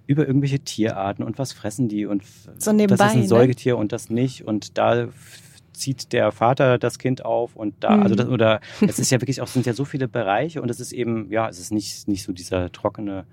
über 0.07 0.25
irgendwelche 0.25 0.59
Tierarten 0.59 1.23
und 1.23 1.37
was 1.37 1.51
fressen 1.51 1.89
die 1.89 2.05
und 2.05 2.23
so 2.57 2.71
nebenbei, 2.71 3.03
das 3.03 3.15
ist 3.15 3.21
ein 3.21 3.27
Säugetier 3.27 3.73
ne? 3.73 3.79
und 3.79 3.91
das 3.91 4.09
nicht 4.09 4.47
und 4.47 4.77
da 4.77 5.09
zieht 5.77 6.13
der 6.13 6.31
Vater 6.31 6.77
das 6.77 6.99
Kind 6.99 7.23
auf 7.25 7.55
und 7.55 7.75
da, 7.79 7.97
mhm. 7.97 8.03
also 8.03 8.15
das, 8.15 8.27
oder 8.27 8.61
es 8.81 8.99
ist 8.99 9.11
ja 9.11 9.21
wirklich 9.21 9.41
auch, 9.41 9.47
sind 9.47 9.65
ja 9.65 9.73
so 9.73 9.85
viele 9.85 10.07
Bereiche 10.07 10.61
und 10.61 10.69
es 10.69 10.79
ist 10.79 10.91
eben, 10.91 11.31
ja, 11.31 11.47
es 11.49 11.59
ist 11.59 11.71
nicht, 11.71 12.07
nicht 12.07 12.23
so 12.23 12.33
dieser 12.33 12.71
trockene 12.71 13.25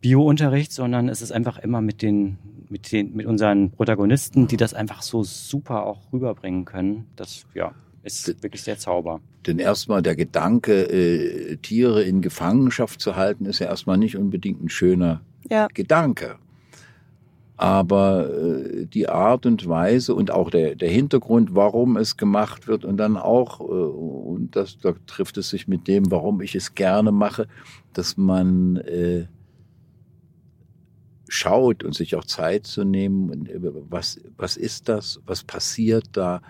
Bio-Unterricht, 0.00 0.72
sondern 0.72 1.08
es 1.08 1.22
ist 1.22 1.32
einfach 1.32 1.58
immer 1.58 1.80
mit 1.80 2.02
den, 2.02 2.38
mit 2.68 2.90
den, 2.90 3.14
mit 3.14 3.26
unseren 3.26 3.70
Protagonisten, 3.70 4.48
die 4.48 4.56
das 4.56 4.74
einfach 4.74 5.02
so 5.02 5.22
super 5.22 5.86
auch 5.86 6.12
rüberbringen 6.12 6.64
können. 6.64 7.06
Das, 7.14 7.46
ja, 7.54 7.72
ist 8.02 8.42
wirklich 8.42 8.64
der 8.64 8.78
Zauber. 8.78 9.20
Denn 9.46 9.58
erstmal 9.58 10.02
der 10.02 10.16
Gedanke, 10.16 10.82
äh, 10.82 11.56
Tiere 11.56 12.02
in 12.02 12.20
Gefangenschaft 12.20 13.00
zu 13.00 13.14
halten, 13.14 13.46
ist 13.46 13.60
ja 13.60 13.66
erstmal 13.66 13.96
nicht 13.96 14.16
unbedingt 14.16 14.62
ein 14.62 14.68
schöner 14.68 15.20
ja. 15.48 15.68
Gedanke 15.72 16.36
aber 17.62 18.28
äh, 18.28 18.86
die 18.86 19.08
Art 19.08 19.46
und 19.46 19.68
Weise 19.68 20.16
und 20.16 20.32
auch 20.32 20.50
der, 20.50 20.74
der 20.74 20.90
Hintergrund, 20.90 21.54
warum 21.54 21.96
es 21.96 22.16
gemacht 22.16 22.66
wird 22.66 22.84
und 22.84 22.96
dann 22.96 23.16
auch, 23.16 23.60
äh, 23.60 23.62
und 23.62 24.56
das, 24.56 24.78
da 24.78 24.94
trifft 25.06 25.36
es 25.38 25.50
sich 25.50 25.68
mit 25.68 25.86
dem, 25.86 26.10
warum 26.10 26.40
ich 26.40 26.56
es 26.56 26.74
gerne 26.74 27.12
mache, 27.12 27.46
dass 27.92 28.16
man 28.16 28.78
äh, 28.78 29.26
schaut 31.28 31.84
und 31.84 31.94
sich 31.94 32.16
auch 32.16 32.24
Zeit 32.24 32.66
zu 32.66 32.82
nehmen, 32.82 33.46
äh, 33.46 33.60
was, 33.88 34.20
was 34.36 34.56
ist 34.56 34.88
das, 34.88 35.20
was 35.24 35.44
passiert 35.44 36.06
da. 36.14 36.42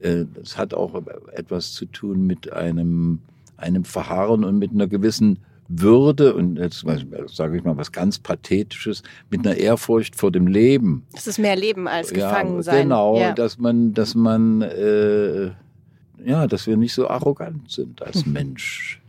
Äh, 0.00 0.24
das 0.34 0.58
hat 0.58 0.74
auch 0.74 1.00
etwas 1.32 1.74
zu 1.74 1.86
tun 1.86 2.26
mit 2.26 2.52
einem, 2.52 3.20
einem 3.56 3.84
Verharren 3.84 4.42
und 4.42 4.58
mit 4.58 4.72
einer 4.72 4.88
gewissen 4.88 5.38
würde, 5.68 6.34
und 6.34 6.56
jetzt 6.56 6.84
sage 7.28 7.56
ich 7.56 7.64
mal 7.64 7.76
was 7.76 7.92
ganz 7.92 8.18
Pathetisches, 8.18 9.02
mit 9.30 9.46
einer 9.46 9.56
Ehrfurcht 9.56 10.16
vor 10.16 10.30
dem 10.30 10.46
Leben. 10.46 11.06
Das 11.12 11.26
ist 11.26 11.38
mehr 11.38 11.56
Leben 11.56 11.88
als 11.88 12.12
gefangen 12.12 12.62
sein. 12.62 12.84
Genau, 12.84 13.18
ja. 13.18 13.32
dass 13.32 13.58
man, 13.58 13.94
dass 13.94 14.14
man, 14.14 14.62
äh, 14.62 15.46
ja, 16.24 16.46
dass 16.46 16.66
wir 16.66 16.76
nicht 16.76 16.94
so 16.94 17.08
arrogant 17.08 17.70
sind 17.70 18.02
als 18.02 18.24
hm. 18.24 18.32
Mensch. 18.32 19.00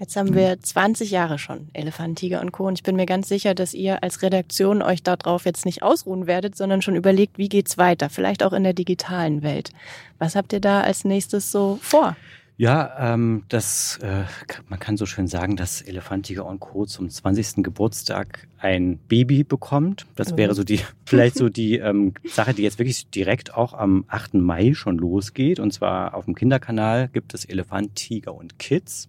Jetzt 0.00 0.16
haben 0.16 0.34
wir 0.34 0.60
20 0.60 1.10
Jahre 1.10 1.38
schon 1.38 1.68
Elefant, 1.72 2.18
Tiger 2.18 2.40
und 2.40 2.50
Co. 2.52 2.66
Und 2.66 2.78
ich 2.78 2.82
bin 2.82 2.96
mir 2.96 3.06
ganz 3.06 3.28
sicher, 3.28 3.54
dass 3.54 3.74
ihr 3.74 4.02
als 4.02 4.22
Redaktion 4.22 4.82
euch 4.82 5.02
darauf 5.02 5.44
jetzt 5.44 5.64
nicht 5.64 5.82
ausruhen 5.82 6.26
werdet, 6.26 6.56
sondern 6.56 6.82
schon 6.82 6.96
überlegt, 6.96 7.38
wie 7.38 7.48
geht's 7.48 7.78
weiter? 7.78 8.10
Vielleicht 8.10 8.42
auch 8.42 8.52
in 8.52 8.64
der 8.64 8.74
digitalen 8.74 9.42
Welt. 9.42 9.70
Was 10.18 10.34
habt 10.34 10.52
ihr 10.52 10.60
da 10.60 10.80
als 10.80 11.04
nächstes 11.04 11.52
so 11.52 11.78
vor? 11.80 12.16
Ja, 12.56 13.14
ähm, 13.14 13.42
das, 13.48 13.98
äh, 14.00 14.24
man 14.68 14.78
kann 14.78 14.96
so 14.96 15.06
schön 15.06 15.26
sagen, 15.26 15.56
dass 15.56 15.82
Elefantiger 15.82 16.46
und 16.46 16.60
Co. 16.60 16.86
zum 16.86 17.10
20. 17.10 17.64
Geburtstag 17.64 18.46
ein 18.58 18.98
Baby 19.08 19.42
bekommt. 19.42 20.06
Das 20.14 20.32
mhm. 20.32 20.36
wäre 20.36 20.54
so 20.54 20.62
die, 20.62 20.78
vielleicht 21.04 21.36
so 21.36 21.48
die 21.48 21.78
ähm, 21.78 22.14
Sache, 22.24 22.54
die 22.54 22.62
jetzt 22.62 22.78
wirklich 22.78 23.10
direkt 23.10 23.54
auch 23.54 23.74
am 23.74 24.04
8. 24.06 24.34
Mai 24.34 24.72
schon 24.74 24.98
losgeht. 24.98 25.58
Und 25.58 25.72
zwar 25.72 26.14
auf 26.14 26.26
dem 26.26 26.36
Kinderkanal 26.36 27.08
gibt 27.08 27.34
es 27.34 27.44
Elefant, 27.44 27.96
Tiger 27.96 28.34
und 28.34 28.58
Kids. 28.60 29.08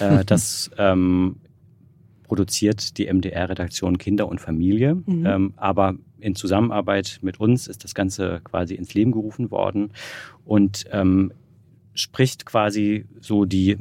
Äh, 0.00 0.24
das 0.26 0.72
ähm, 0.76 1.36
produziert 2.24 2.98
die 2.98 3.12
MDR-Redaktion 3.12 3.98
Kinder 3.98 4.26
und 4.26 4.40
Familie. 4.40 4.96
Mhm. 4.96 5.26
Ähm, 5.26 5.54
aber 5.56 5.94
in 6.18 6.34
Zusammenarbeit 6.34 7.20
mit 7.22 7.38
uns 7.38 7.68
ist 7.68 7.84
das 7.84 7.94
Ganze 7.94 8.40
quasi 8.42 8.74
ins 8.74 8.92
Leben 8.94 9.12
gerufen 9.12 9.52
worden. 9.52 9.92
Und 10.44 10.84
ähm, 10.90 11.32
spricht 12.00 12.46
quasi 12.46 13.06
so 13.20 13.44
die, 13.44 13.76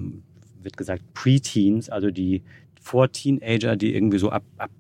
wird 0.62 0.78
gesagt, 0.78 1.14
Preteens, 1.14 1.90
also 1.90 2.12
die 2.12 2.44
Vor-Teenager, 2.82 3.76
die 3.76 3.94
irgendwie 3.94 4.20
so 4.20 4.30
ab, 4.30 4.44
ab 4.58 4.72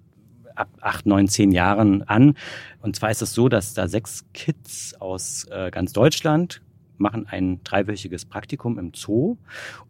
ab 0.56 0.69
acht, 0.82 1.06
neun, 1.06 1.30
zehn 1.30 1.52
Jahren 1.52 2.04
an. 2.04 2.36
Und 2.82 2.95
zwar 2.95 3.10
ist 3.12 3.21
es 3.21 3.34
so, 3.34 3.47
dass 3.47 3.73
da 3.73 3.88
sechs 3.88 4.25
Kids 4.34 4.93
aus 4.99 5.47
äh, 5.49 5.71
ganz 5.71 5.93
Deutschland 5.93 6.62
machen 6.99 7.28
ein 7.28 7.63
dreiwöchiges 7.63 8.25
Praktikum 8.25 8.78
im 8.78 8.91
Zoo. 8.93 9.38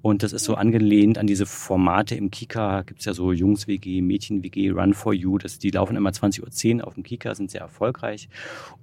Und 0.02 0.24
das 0.24 0.32
ist 0.32 0.44
so 0.44 0.56
angelehnt 0.56 1.18
an 1.18 1.28
diese 1.28 1.48
Formate 1.48 2.16
im 2.16 2.30
Kika. 2.30 2.84
Gibt 2.84 3.00
es 3.00 3.06
ja 3.06 3.14
so 3.14 3.32
Jungs-WG, 3.32 4.02
Mädchen-WG, 4.02 4.70
Run 4.70 4.94
for 4.94 5.14
You. 5.14 5.40
Das, 5.40 5.58
die 5.58 5.72
laufen 5.72 5.96
immer 5.96 6.12
20.10 6.12 6.78
Uhr 6.78 6.88
auf 6.88 6.94
dem 6.94 7.04
Kika, 7.04 7.34
sind 7.34 7.50
sehr 7.50 7.62
erfolgreich. 7.62 8.30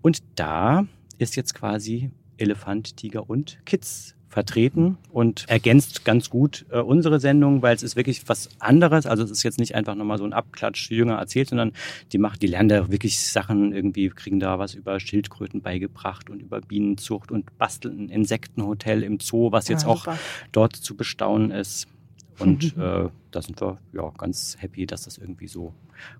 Und 0.03 0.25
da 0.35 0.87
ist 1.19 1.37
jetzt 1.37 1.55
quasi 1.55 2.11
Elefant, 2.37 2.97
Tiger 2.97 3.31
und 3.31 3.65
Kids 3.65 4.16
vertreten 4.37 4.99
und 5.13 5.49
ergänzt 5.49 6.05
ganz 6.05 6.29
gut 6.29 6.67
äh, 6.71 6.79
unsere 6.79 7.21
Sendung, 7.21 7.63
weil 7.63 7.75
es 7.75 7.83
ist 7.83 7.97
wirklich 7.97 8.29
was 8.29 8.51
anderes. 8.59 9.07
Also 9.07 9.25
es 9.25 9.31
ist 9.31 9.43
jetzt 9.45 9.59
nicht 9.59 9.75
einfach 9.75 9.95
nochmal 9.95 10.19
so 10.19 10.25
ein 10.25 10.35
Abklatsch 10.35 10.91
jünger 10.91 11.15
erzählt, 11.15 11.49
sondern 11.49 11.73
die 12.13 12.19
macht, 12.19 12.43
die 12.43 12.47
lernen 12.47 12.69
da 12.69 12.91
wirklich 12.91 13.19
Sachen 13.19 13.73
irgendwie, 13.73 14.11
kriegen 14.11 14.39
da 14.39 14.59
was 14.59 14.75
über 14.75 15.01
Schildkröten 15.01 15.63
beigebracht 15.63 16.29
und 16.29 16.43
über 16.43 16.61
Bienenzucht 16.61 17.33
und 17.33 17.57
basteln 17.57 17.99
ein 17.99 18.09
Insektenhotel 18.11 19.05
im 19.05 19.21
Zoo, 19.21 19.53
was 19.53 19.69
jetzt 19.69 19.85
ja, 19.85 19.89
auch 19.89 20.07
dort 20.53 20.77
zu 20.77 20.99
bestaunen 20.99 21.51
ist. 21.51 21.89
Und 22.39 22.77
äh, 22.77 23.09
da 23.31 23.41
sind 23.41 23.59
wir 23.63 23.79
ja 23.95 24.13
ganz 24.19 24.59
happy, 24.61 24.85
dass 24.85 25.05
das 25.05 25.17
irgendwie 25.17 25.49
so 25.49 25.73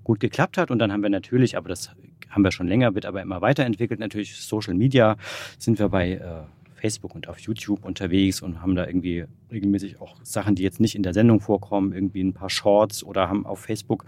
gut 0.05 0.21
geklappt 0.21 0.57
hat. 0.57 0.71
Und 0.71 0.79
dann 0.79 0.91
haben 0.91 1.03
wir 1.03 1.11
natürlich, 1.11 1.59
aber 1.59 1.69
das 1.69 1.91
haben 2.31 2.45
wir 2.45 2.51
schon 2.51 2.67
länger, 2.67 2.95
wird 2.95 3.05
aber 3.05 3.21
immer 3.21 3.43
weiterentwickelt, 3.43 4.01
natürlich 4.01 4.37
Social 4.37 4.73
Media 4.73 5.19
sind 5.59 5.79
wir 5.79 5.91
bei 5.91 6.13
äh, 6.13 6.45
Facebook 6.87 7.17
und 7.17 7.29
auf 7.29 7.41
YouTube 7.41 7.85
unterwegs 7.85 8.43
und 8.43 8.63
haben 8.63 8.77
da 8.77 8.87
irgendwie 8.87 9.25
regelmäßig 9.51 10.01
auch 10.01 10.15
Sachen, 10.23 10.55
die 10.55 10.63
jetzt 10.63 10.79
nicht 10.79 10.95
in 10.95 11.03
der 11.03 11.15
Sendung 11.15 11.41
vorkommen, 11.41 11.93
irgendwie 11.93 12.23
ein 12.23 12.33
paar 12.33 12.49
Shorts 12.49 13.03
oder 13.03 13.29
haben 13.29 13.45
auf 13.45 13.59
Facebook, 13.61 14.05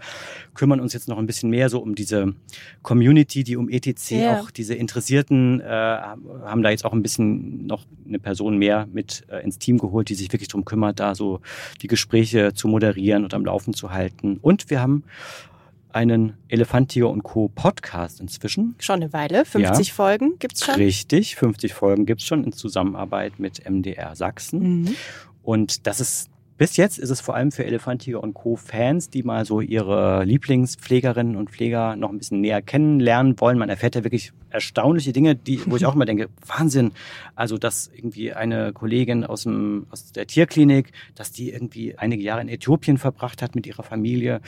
kümmern 0.53 0.79
uns 0.79 0.93
jetzt 0.93 1.09
noch 1.09 1.17
ein 1.17 1.25
bisschen 1.25 1.49
mehr 1.49 1.67
so 1.69 1.79
um 1.79 1.93
diese 1.93 2.33
Community, 2.81 3.43
die 3.43 3.57
um 3.57 3.67
ETC 3.69 4.11
ja. 4.11 4.39
auch 4.39 4.49
diese 4.49 4.75
Interessierten, 4.75 5.59
äh, 5.59 5.65
haben 5.65 6.63
da 6.63 6.69
jetzt 6.69 6.85
auch 6.85 6.93
ein 6.93 7.03
bisschen 7.03 7.67
noch 7.67 7.85
eine 8.07 8.19
Person 8.19 8.57
mehr 8.57 8.87
mit 8.93 9.25
äh, 9.29 9.43
ins 9.43 9.59
Team 9.59 9.77
geholt, 9.77 10.07
die 10.07 10.15
sich 10.15 10.31
wirklich 10.31 10.47
darum 10.47 10.63
kümmert, 10.63 11.01
da 11.01 11.15
so 11.15 11.41
die 11.81 11.87
Gespräche 11.87 12.53
zu 12.53 12.69
moderieren 12.69 13.25
und 13.25 13.33
am 13.33 13.43
Laufen 13.43 13.73
zu 13.73 13.91
halten. 13.91 14.39
Und 14.41 14.69
wir 14.69 14.81
haben 14.81 15.03
einen 15.91 16.33
Elefant, 16.47 16.89
Tiger 16.89 17.09
und 17.09 17.23
Co. 17.23 17.49
Podcast 17.49 18.19
inzwischen. 18.19 18.75
Schon 18.79 19.01
eine 19.01 19.13
Weile, 19.13 19.45
50 19.45 19.87
ja. 19.87 19.93
Folgen 19.93 20.39
gibt's 20.39 20.65
schon. 20.65 20.75
Richtig, 20.75 21.35
50 21.35 21.73
Folgen 21.73 22.05
gibt's 22.05 22.25
schon 22.25 22.43
in 22.43 22.51
Zusammenarbeit 22.51 23.39
mit 23.39 23.67
MDR 23.69 24.15
Sachsen. 24.15 24.81
Mhm. 24.81 24.95
Und 25.43 25.87
das 25.87 25.99
ist 25.99 26.29
bis 26.59 26.75
jetzt 26.75 26.99
ist 26.99 27.09
es 27.09 27.21
vor 27.21 27.35
allem 27.35 27.53
für 27.53 27.63
Elefantiger 27.63 28.21
und 28.21 28.33
Co. 28.33 28.57
Fans, 28.57 29.09
die 29.09 29.23
mal 29.23 29.45
so 29.45 29.61
ihre 29.61 30.25
Lieblingspflegerinnen 30.25 31.37
und 31.37 31.49
Pfleger 31.49 31.95
noch 31.95 32.09
ein 32.09 32.17
bisschen 32.17 32.41
näher 32.41 32.61
kennenlernen 32.61 33.39
wollen. 33.39 33.57
Man 33.57 33.69
erfährt 33.69 33.95
ja 33.95 34.03
wirklich 34.03 34.33
erstaunliche 34.49 35.13
Dinge, 35.13 35.35
die, 35.35 35.61
wo 35.65 35.75
ich 35.75 35.85
auch 35.85 35.95
immer 35.95 36.05
denke, 36.05 36.29
Wahnsinn. 36.45 36.91
Also, 37.35 37.57
dass 37.57 37.89
irgendwie 37.93 38.33
eine 38.33 38.73
Kollegin 38.73 39.23
aus, 39.23 39.43
dem, 39.43 39.87
aus 39.91 40.11
der 40.11 40.27
Tierklinik, 40.27 40.91
dass 41.15 41.31
die 41.31 41.51
irgendwie 41.51 41.97
einige 41.97 42.23
Jahre 42.23 42.41
in 42.41 42.49
Äthiopien 42.49 42.97
verbracht 42.97 43.41
hat 43.41 43.55
mit 43.55 43.67
ihrer 43.67 43.83
Familie 43.83 44.41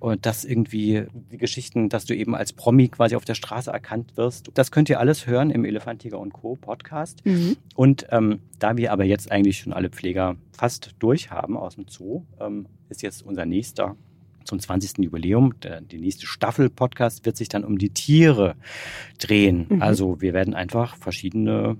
und 0.00 0.26
dass 0.26 0.44
irgendwie 0.44 1.04
die 1.30 1.38
Geschichten, 1.38 1.88
dass 1.88 2.04
du 2.04 2.14
eben 2.14 2.34
als 2.34 2.52
Promi 2.52 2.88
quasi 2.88 3.16
auf 3.16 3.24
der 3.24 3.34
Straße 3.34 3.70
erkannt 3.70 4.16
wirst. 4.16 4.50
Das 4.54 4.70
könnt 4.70 4.88
ihr 4.88 5.00
alles 5.00 5.26
hören 5.26 5.50
im 5.50 5.64
Elefantiger 5.64 6.18
und 6.18 6.32
Co. 6.32 6.56
Podcast. 6.56 7.24
Mhm. 7.24 7.56
Und 7.74 8.06
ähm, 8.10 8.40
da 8.58 8.76
wir 8.76 8.92
aber 8.92 9.04
jetzt 9.04 9.30
eigentlich 9.30 9.58
schon 9.58 9.72
alle 9.72 9.90
Pfleger 9.90 10.36
fast 10.52 10.94
durch 10.98 11.30
haben 11.30 11.56
aus 11.56 11.74
dem 11.76 11.86
Zoo, 11.88 12.24
ähm, 12.40 12.66
ist 12.88 13.02
jetzt 13.02 13.22
unser 13.22 13.46
nächster 13.46 13.96
zum 14.44 14.58
20. 14.60 14.98
Jubiläum. 14.98 15.58
Der, 15.60 15.80
die 15.80 15.98
nächste 15.98 16.26
Staffel 16.26 16.70
Podcast 16.70 17.24
wird 17.26 17.36
sich 17.36 17.48
dann 17.48 17.64
um 17.64 17.78
die 17.78 17.90
Tiere 17.90 18.54
drehen. 19.18 19.66
Mhm. 19.68 19.82
Also 19.82 20.20
wir 20.20 20.32
werden 20.32 20.54
einfach 20.54 20.96
verschiedene 20.96 21.76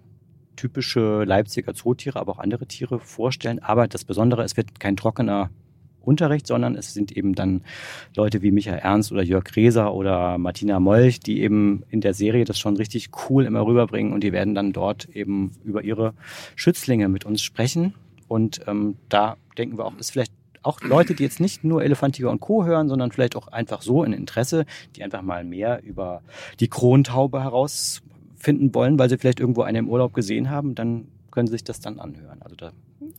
typische 0.57 1.25
Leipziger 1.25 1.75
Zootiere, 1.75 2.21
aber 2.21 2.33
auch 2.33 2.39
andere 2.39 2.67
Tiere 2.67 2.99
vorstellen. 2.99 3.59
Aber 3.59 3.89
das 3.89 4.05
Besondere, 4.05 4.43
es 4.45 4.57
wird 4.57 4.79
kein 4.79 4.97
trockener 4.97 5.51
Unterricht, 6.05 6.47
sondern 6.47 6.75
es 6.75 6.95
sind 6.95 7.13
eben 7.13 7.35
dann 7.35 7.63
Leute 8.17 8.43
wie 8.43 8.51
Michael 8.51 8.79
Ernst 8.79 9.13
oder 9.13 9.23
Jörg 9.23 9.45
Reser 9.57 9.95
oder 9.95 10.39
Martina 10.39 10.81
Molch, 10.81 11.21
die 11.21 11.41
eben 11.41 11.85
in 11.91 12.01
der 12.01 12.15
Serie 12.15 12.45
das 12.45 12.59
schon 12.59 12.77
richtig 12.77 13.11
cool 13.29 13.45
immer 13.45 13.65
rüberbringen 13.65 14.13
und 14.13 14.23
die 14.23 14.33
werden 14.33 14.55
dann 14.55 14.73
dort 14.73 15.09
eben 15.11 15.53
über 15.65 15.83
ihre 15.83 16.15
Schützlinge 16.57 17.09
mit 17.09 17.25
uns 17.25 17.43
sprechen. 17.43 17.95
Und 18.29 18.61
ähm, 18.67 18.97
da 19.09 19.37
denken 19.59 19.79
wir 19.79 19.85
auch, 19.85 19.97
ist 19.99 20.11
vielleicht 20.11 20.33
auch 20.63 20.81
Leute, 20.81 21.15
die 21.15 21.23
jetzt 21.23 21.41
nicht 21.41 21.65
nur 21.65 21.83
Elefantiger 21.83 22.31
und 22.31 22.41
Co. 22.41 22.65
hören, 22.65 22.89
sondern 22.89 23.13
vielleicht 23.13 23.37
auch 23.37 23.49
einfach 23.49 23.83
so 23.83 24.03
ein 24.03 24.13
Interesse, 24.13 24.67
die 24.97 25.03
einfach 25.03 25.23
mal 25.23 25.45
mehr 25.45 25.83
über 25.83 26.23
die 26.61 26.69
Krontaube 26.69 27.43
herausfinden 27.43 28.75
wollen, 28.75 28.99
weil 28.99 29.09
sie 29.09 29.19
vielleicht 29.19 29.41
irgendwo 29.41 29.63
eine 29.63 29.79
im 29.79 29.89
Urlaub 29.89 30.15
gesehen 30.15 30.51
haben, 30.51 30.75
dann 30.75 31.09
können 31.31 31.47
sie 31.47 31.53
sich 31.53 31.65
das 31.65 31.81
dann 31.81 31.99
anhören. 31.99 32.43
Also 32.43 32.57
da 32.57 32.73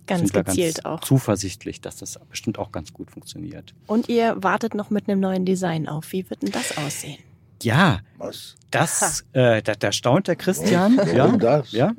ganz 0.07 0.21
sind 0.21 0.33
wir 0.35 0.43
gezielt 0.43 0.83
ganz 0.83 0.85
auch. 0.85 0.99
zuversichtlich, 1.01 1.81
dass 1.81 1.97
das 1.97 2.19
bestimmt 2.29 2.59
auch 2.59 2.71
ganz 2.71 2.93
gut 2.93 3.11
funktioniert. 3.11 3.73
Und 3.87 4.09
ihr 4.09 4.35
wartet 4.41 4.75
noch 4.75 4.89
mit 4.89 5.09
einem 5.09 5.19
neuen 5.19 5.45
Design 5.45 5.87
auf. 5.87 6.11
Wie 6.11 6.29
wird 6.29 6.43
denn 6.43 6.51
das 6.51 6.77
aussehen? 6.77 7.17
Ja, 7.61 7.99
Was? 8.17 8.55
das, 8.71 9.25
äh, 9.31 9.61
da, 9.61 9.73
da 9.75 9.91
staunt 9.93 10.27
der 10.27 10.35
Christian. 10.35 10.97
Was? 10.97 11.13
Ja, 11.13 11.37
das? 11.37 11.71
ja, 11.71 11.93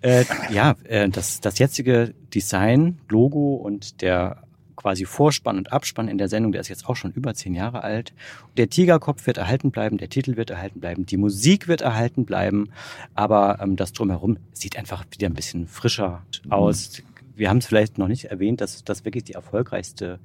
äh, 0.00 0.24
ja, 0.50 0.76
äh, 0.84 1.08
das, 1.10 1.40
das 1.40 1.58
jetzige 1.58 2.14
Design, 2.32 2.98
Logo 3.10 3.56
und 3.56 4.00
der 4.00 4.43
quasi 4.84 5.06
Vorspann 5.06 5.56
und 5.56 5.72
Abspann 5.72 6.08
in 6.08 6.18
der 6.18 6.28
Sendung, 6.28 6.52
der 6.52 6.60
ist 6.60 6.68
jetzt 6.68 6.86
auch 6.86 6.94
schon 6.94 7.10
über 7.12 7.32
zehn 7.32 7.54
Jahre 7.54 7.82
alt. 7.82 8.12
Der 8.58 8.68
Tigerkopf 8.68 9.26
wird 9.26 9.38
erhalten 9.38 9.70
bleiben, 9.70 9.96
der 9.96 10.10
Titel 10.10 10.36
wird 10.36 10.50
erhalten 10.50 10.78
bleiben, 10.78 11.06
die 11.06 11.16
Musik 11.16 11.68
wird 11.68 11.80
erhalten 11.80 12.26
bleiben, 12.26 12.68
aber 13.14 13.60
ähm, 13.62 13.76
das 13.76 13.94
drumherum 13.94 14.36
sieht 14.52 14.76
einfach 14.76 15.06
wieder 15.10 15.26
ein 15.26 15.32
bisschen 15.32 15.68
frischer 15.68 16.22
aus. 16.50 16.98
Mhm. 16.98 17.04
Wir 17.34 17.48
haben 17.48 17.58
es 17.58 17.66
vielleicht 17.66 17.96
noch 17.96 18.08
nicht 18.08 18.26
erwähnt, 18.26 18.60
dass 18.60 18.84
das 18.84 19.06
wirklich 19.06 19.24
die 19.24 19.32
erfolgreichste 19.32 20.18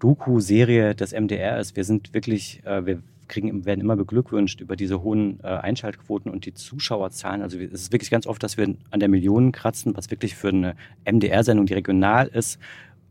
Doku-Serie 0.00 0.94
des 0.94 1.12
MDR 1.12 1.58
ist. 1.58 1.74
Wir 1.74 1.84
sind 1.84 2.12
wirklich, 2.12 2.60
äh, 2.66 2.84
wir 2.84 3.02
kriegen, 3.28 3.64
werden 3.64 3.80
immer 3.80 3.96
beglückwünscht 3.96 4.60
über 4.60 4.76
diese 4.76 5.02
hohen 5.02 5.40
äh, 5.42 5.46
Einschaltquoten 5.46 6.30
und 6.30 6.44
die 6.44 6.52
Zuschauerzahlen. 6.52 7.40
Also 7.40 7.58
es 7.58 7.72
ist 7.72 7.92
wirklich 7.92 8.10
ganz 8.10 8.26
oft, 8.26 8.42
dass 8.42 8.58
wir 8.58 8.74
an 8.90 9.00
der 9.00 9.08
Millionen 9.08 9.50
kratzen, 9.50 9.96
was 9.96 10.10
wirklich 10.10 10.34
für 10.34 10.50
eine 10.50 10.76
MDR-Sendung, 11.10 11.64
die 11.64 11.72
regional 11.72 12.26
ist, 12.26 12.58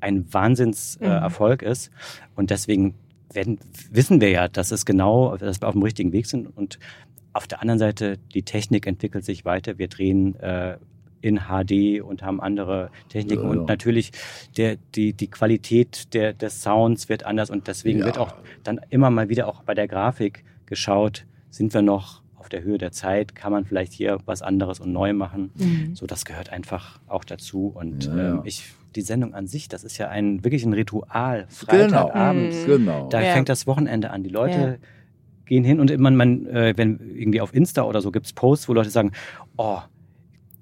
ein 0.04 0.32
Wahnsinnserfolg 0.34 1.62
äh, 1.62 1.66
mhm. 1.66 1.72
ist. 1.72 1.92
Und 2.36 2.50
deswegen 2.50 2.96
werden, 3.32 3.60
wissen 3.92 4.22
wir 4.22 4.30
ja, 4.30 4.48
dass 4.48 4.72
es 4.72 4.86
genau, 4.86 5.38
dass 5.38 5.62
wir 5.62 5.68
auf 5.68 5.74
dem 5.74 5.84
richtigen 5.84 6.12
Weg 6.12 6.28
sind. 6.28 6.46
Und 6.56 6.78
auf 7.32 7.48
der 7.48 7.62
anderen 7.62 7.80
Seite, 7.80 8.18
die 8.34 8.44
Technik 8.44 8.86
entwickelt 8.86 9.26
sich 9.26 9.46
weiter. 9.46 9.78
Wir 9.78 9.88
drehen 9.88 10.36
äh, 10.40 10.78
in 11.22 11.40
HD 11.48 12.02
und 12.02 12.22
haben 12.22 12.42
andere 12.42 12.92
Techniken. 13.10 13.44
Ja, 13.44 13.54
ja. 13.54 13.60
Und 13.60 13.68
natürlich 13.68 14.12
der, 14.58 14.76
die, 14.94 15.14
die 15.14 15.30
Qualität 15.30 16.14
der, 16.14 16.34
des 16.34 16.62
Sounds 16.62 17.10
wird 17.10 17.26
anders. 17.26 17.50
Und 17.50 17.68
deswegen 17.68 18.00
ja. 18.00 18.06
wird 18.06 18.18
auch 18.18 18.34
dann 18.64 18.82
immer 18.90 19.10
mal 19.10 19.30
wieder 19.30 19.48
auch 19.48 19.64
bei 19.64 19.74
der 19.74 19.88
Grafik 19.88 20.44
geschaut, 20.66 21.26
sind 21.50 21.74
wir 21.74 21.82
noch 21.82 22.22
auf 22.36 22.50
der 22.50 22.64
Höhe 22.64 22.78
der 22.78 22.92
Zeit, 22.92 23.36
kann 23.36 23.54
man 23.54 23.64
vielleicht 23.64 23.94
hier 23.94 24.18
was 24.26 24.42
anderes 24.42 24.82
und 24.82 24.92
neu 24.92 25.14
machen. 25.14 25.52
Mhm. 25.56 25.96
So, 25.96 26.06
das 26.06 26.26
gehört 26.26 26.50
einfach 26.50 27.00
auch 27.08 27.24
dazu. 27.24 27.68
Und 27.74 28.08
ähm, 28.08 28.42
ich 28.44 28.74
die 28.96 29.02
Sendung 29.02 29.34
an 29.34 29.48
sich, 29.48 29.68
das 29.68 29.84
ist 29.84 29.98
ja 29.98 30.10
ein 30.10 30.44
wirklich 30.44 30.64
ein 30.64 30.74
Ritual. 30.74 31.46
Freitagabend, 31.50 32.52
genau. 32.66 32.78
genau. 32.78 33.10
da 33.10 33.22
ja. 33.22 33.34
fängt 33.34 33.50
das 33.50 33.68
Wochenende 33.68 34.12
an. 34.12 34.24
Die 34.24 34.30
Leute 34.30 34.58
ja. 34.58 34.88
gehen 35.46 35.64
hin 35.64 35.80
und 35.80 35.96
man, 36.00 36.16
man, 36.16 36.46
äh, 36.48 36.74
wenn 36.76 37.00
irgendwie 37.16 37.42
auf 37.42 37.54
Insta 37.54 37.84
oder 37.84 38.02
so 38.02 38.12
gibt 38.12 38.26
es 38.26 38.34
Posts, 38.34 38.70
wo 38.70 38.74
Leute 38.74 38.90
sagen, 38.90 39.12
oh, 39.58 39.80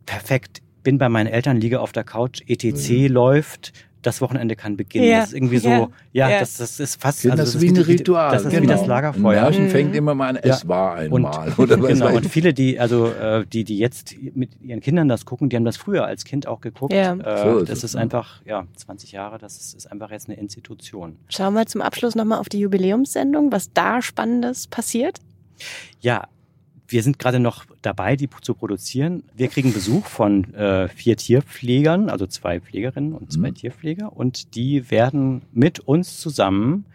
perfekt, 0.05 0.61
bin 0.83 0.97
bei 0.97 1.09
meinen 1.09 1.27
Eltern, 1.27 1.57
liege 1.57 1.79
auf 1.79 1.91
der 1.91 2.03
Couch, 2.03 2.41
ETC 2.47 2.89
mhm. 2.89 3.07
läuft, 3.07 3.73
das 4.01 4.21
Wochenende 4.21 4.55
kann 4.55 4.77
beginnen. 4.77 5.07
Ja. 5.07 5.19
Das 5.19 5.29
ist 5.29 5.33
irgendwie 5.35 5.57
so, 5.57 5.69
Ja. 5.69 5.89
ja. 6.29 6.39
Das, 6.39 6.57
das 6.57 6.79
ist 6.79 7.01
fast, 7.01 7.21
Genau, 7.21 7.33
also 7.33 7.43
das 7.43 7.53
das 7.53 7.61
ist 7.63 7.69
wie 7.69 7.77
ein 7.79 7.83
Ritual. 7.83 8.31
Das 8.31 8.45
ist 8.45 8.51
wie 8.51 8.61
genau. 8.61 8.73
das 8.73 8.85
Lagerfeuer. 8.87 9.37
Ein 9.39 9.43
Märchen 9.43 9.65
Mhm. 9.65 9.69
fängt 9.69 9.95
immer 9.95 10.15
mal 10.15 10.29
an, 10.29 10.35
es 10.37 10.63
Ja. 10.63 10.67
war 10.69 10.97
Und, 11.11 11.25
einmal. 11.25 11.53
oder 11.57 11.81
was 11.81 11.87
genau, 11.89 12.13
und 12.15 12.25
viele, 12.27 12.53
die, 12.53 12.79
also 12.79 13.07
äh, 13.07 13.45
die, 13.45 13.63
die 13.63 13.77
jetzt 13.77 14.15
mit 14.35 14.59
ihren 14.61 14.81
Kindern 14.81 15.07
das 15.07 15.25
gucken, 15.25 15.49
die 15.49 15.55
haben 15.55 15.65
das 15.65 15.77
früher 15.77 16.05
als 16.05 16.25
Kind 16.25 16.47
auch 16.47 16.61
geguckt. 16.61 16.93
Ja. 16.93 17.13
Äh, 17.15 17.43
So 17.43 17.59
das 17.61 17.79
es, 17.79 17.83
ist 17.83 17.95
einfach, 17.95 18.41
ja, 18.45 18.65
20 18.75 19.11
Jahre, 19.11 19.37
das 19.37 19.57
ist, 19.57 19.73
ist 19.75 19.91
einfach 19.91 20.11
jetzt 20.11 20.29
eine 20.29 20.37
Institution. 20.39 21.17
Schauen 21.29 21.53
wir 21.53 21.65
zum 21.65 21.81
Abschluss 21.81 22.15
nochmal 22.15 22.39
auf 22.39 22.49
die 22.49 22.59
Jubiläumssendung, 22.59 23.51
was 23.51 23.71
da 23.73 24.01
Spannendes 24.01 24.67
passiert. 24.67 25.19
Ja, 25.99 26.27
wir 26.91 27.03
sind 27.03 27.19
gerade 27.19 27.39
noch 27.39 27.65
dabei, 27.81 28.15
die 28.15 28.29
zu 28.41 28.53
produzieren. 28.53 29.23
Wir 29.35 29.47
kriegen 29.47 29.73
Besuch 29.73 30.05
von 30.05 30.53
äh, 30.53 30.87
vier 30.89 31.17
Tierpflegern, 31.17 32.09
also 32.09 32.27
zwei 32.27 32.59
Pflegerinnen 32.59 33.13
und 33.13 33.31
zwei 33.31 33.51
Mhm. 33.51 33.55
Tierpfleger, 33.55 34.15
und 34.15 34.55
die 34.55 34.91
werden 34.91 35.43
mit 35.51 35.79
uns 35.79 36.19
zusammen 36.19 36.85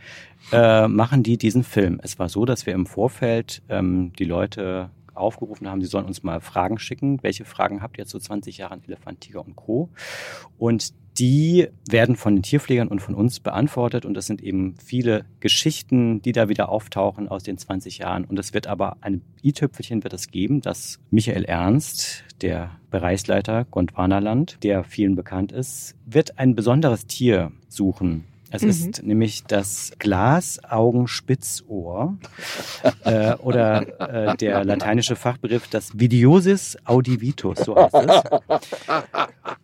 äh, 0.52 0.86
machen 0.86 1.22
die 1.22 1.38
diesen 1.38 1.64
Film. 1.64 1.98
Es 2.02 2.18
war 2.18 2.28
so, 2.28 2.44
dass 2.44 2.66
wir 2.66 2.74
im 2.74 2.86
Vorfeld 2.86 3.62
ähm, 3.68 4.12
die 4.18 4.24
Leute 4.24 4.90
aufgerufen 5.14 5.68
haben, 5.68 5.80
sie 5.80 5.88
sollen 5.88 6.04
uns 6.06 6.22
mal 6.22 6.40
Fragen 6.40 6.78
schicken. 6.78 7.22
Welche 7.22 7.44
Fragen 7.44 7.82
habt 7.82 7.98
ihr 7.98 8.06
zu 8.06 8.18
20 8.18 8.58
Jahren 8.58 8.82
Elefant, 8.86 9.22
Tiger 9.22 9.44
und 9.44 9.56
Co. 9.56 9.88
Und 10.58 10.92
die 11.18 11.68
werden 11.88 12.16
von 12.16 12.36
den 12.36 12.42
Tierpflegern 12.42 12.88
und 12.88 13.00
von 13.00 13.14
uns 13.14 13.40
beantwortet. 13.40 14.04
Und 14.04 14.14
das 14.14 14.26
sind 14.26 14.42
eben 14.42 14.74
viele 14.84 15.24
Geschichten, 15.40 16.20
die 16.22 16.32
da 16.32 16.48
wieder 16.48 16.68
auftauchen 16.68 17.28
aus 17.28 17.42
den 17.42 17.58
20 17.58 17.98
Jahren. 17.98 18.24
Und 18.24 18.38
es 18.38 18.52
wird 18.52 18.66
aber 18.66 18.98
ein 19.00 19.22
i-Tüpfelchen 19.42 20.04
wird 20.04 20.12
es 20.12 20.30
geben, 20.30 20.60
dass 20.60 20.98
Michael 21.10 21.44
Ernst, 21.44 22.24
der 22.42 22.72
Bereichsleiter 22.90 23.64
Gondwanaland, 23.70 24.58
der 24.62 24.84
vielen 24.84 25.16
bekannt 25.16 25.52
ist, 25.52 25.94
wird 26.04 26.38
ein 26.38 26.54
besonderes 26.54 27.06
Tier 27.06 27.52
suchen. 27.68 28.24
Es 28.50 28.62
Mhm. 28.62 28.68
ist 28.68 29.02
nämlich 29.02 29.42
das 29.44 29.92
Glasaugenspitzohr 29.98 32.16
äh, 33.04 33.34
oder 33.34 34.30
äh, 34.32 34.36
der 34.36 34.64
lateinische 34.64 35.16
Fachbegriff 35.16 35.66
das 35.68 35.98
Vidiosis 35.98 36.76
audivitus, 36.84 37.58
so 37.58 37.74
heißt 37.76 37.94
es. 37.94 38.22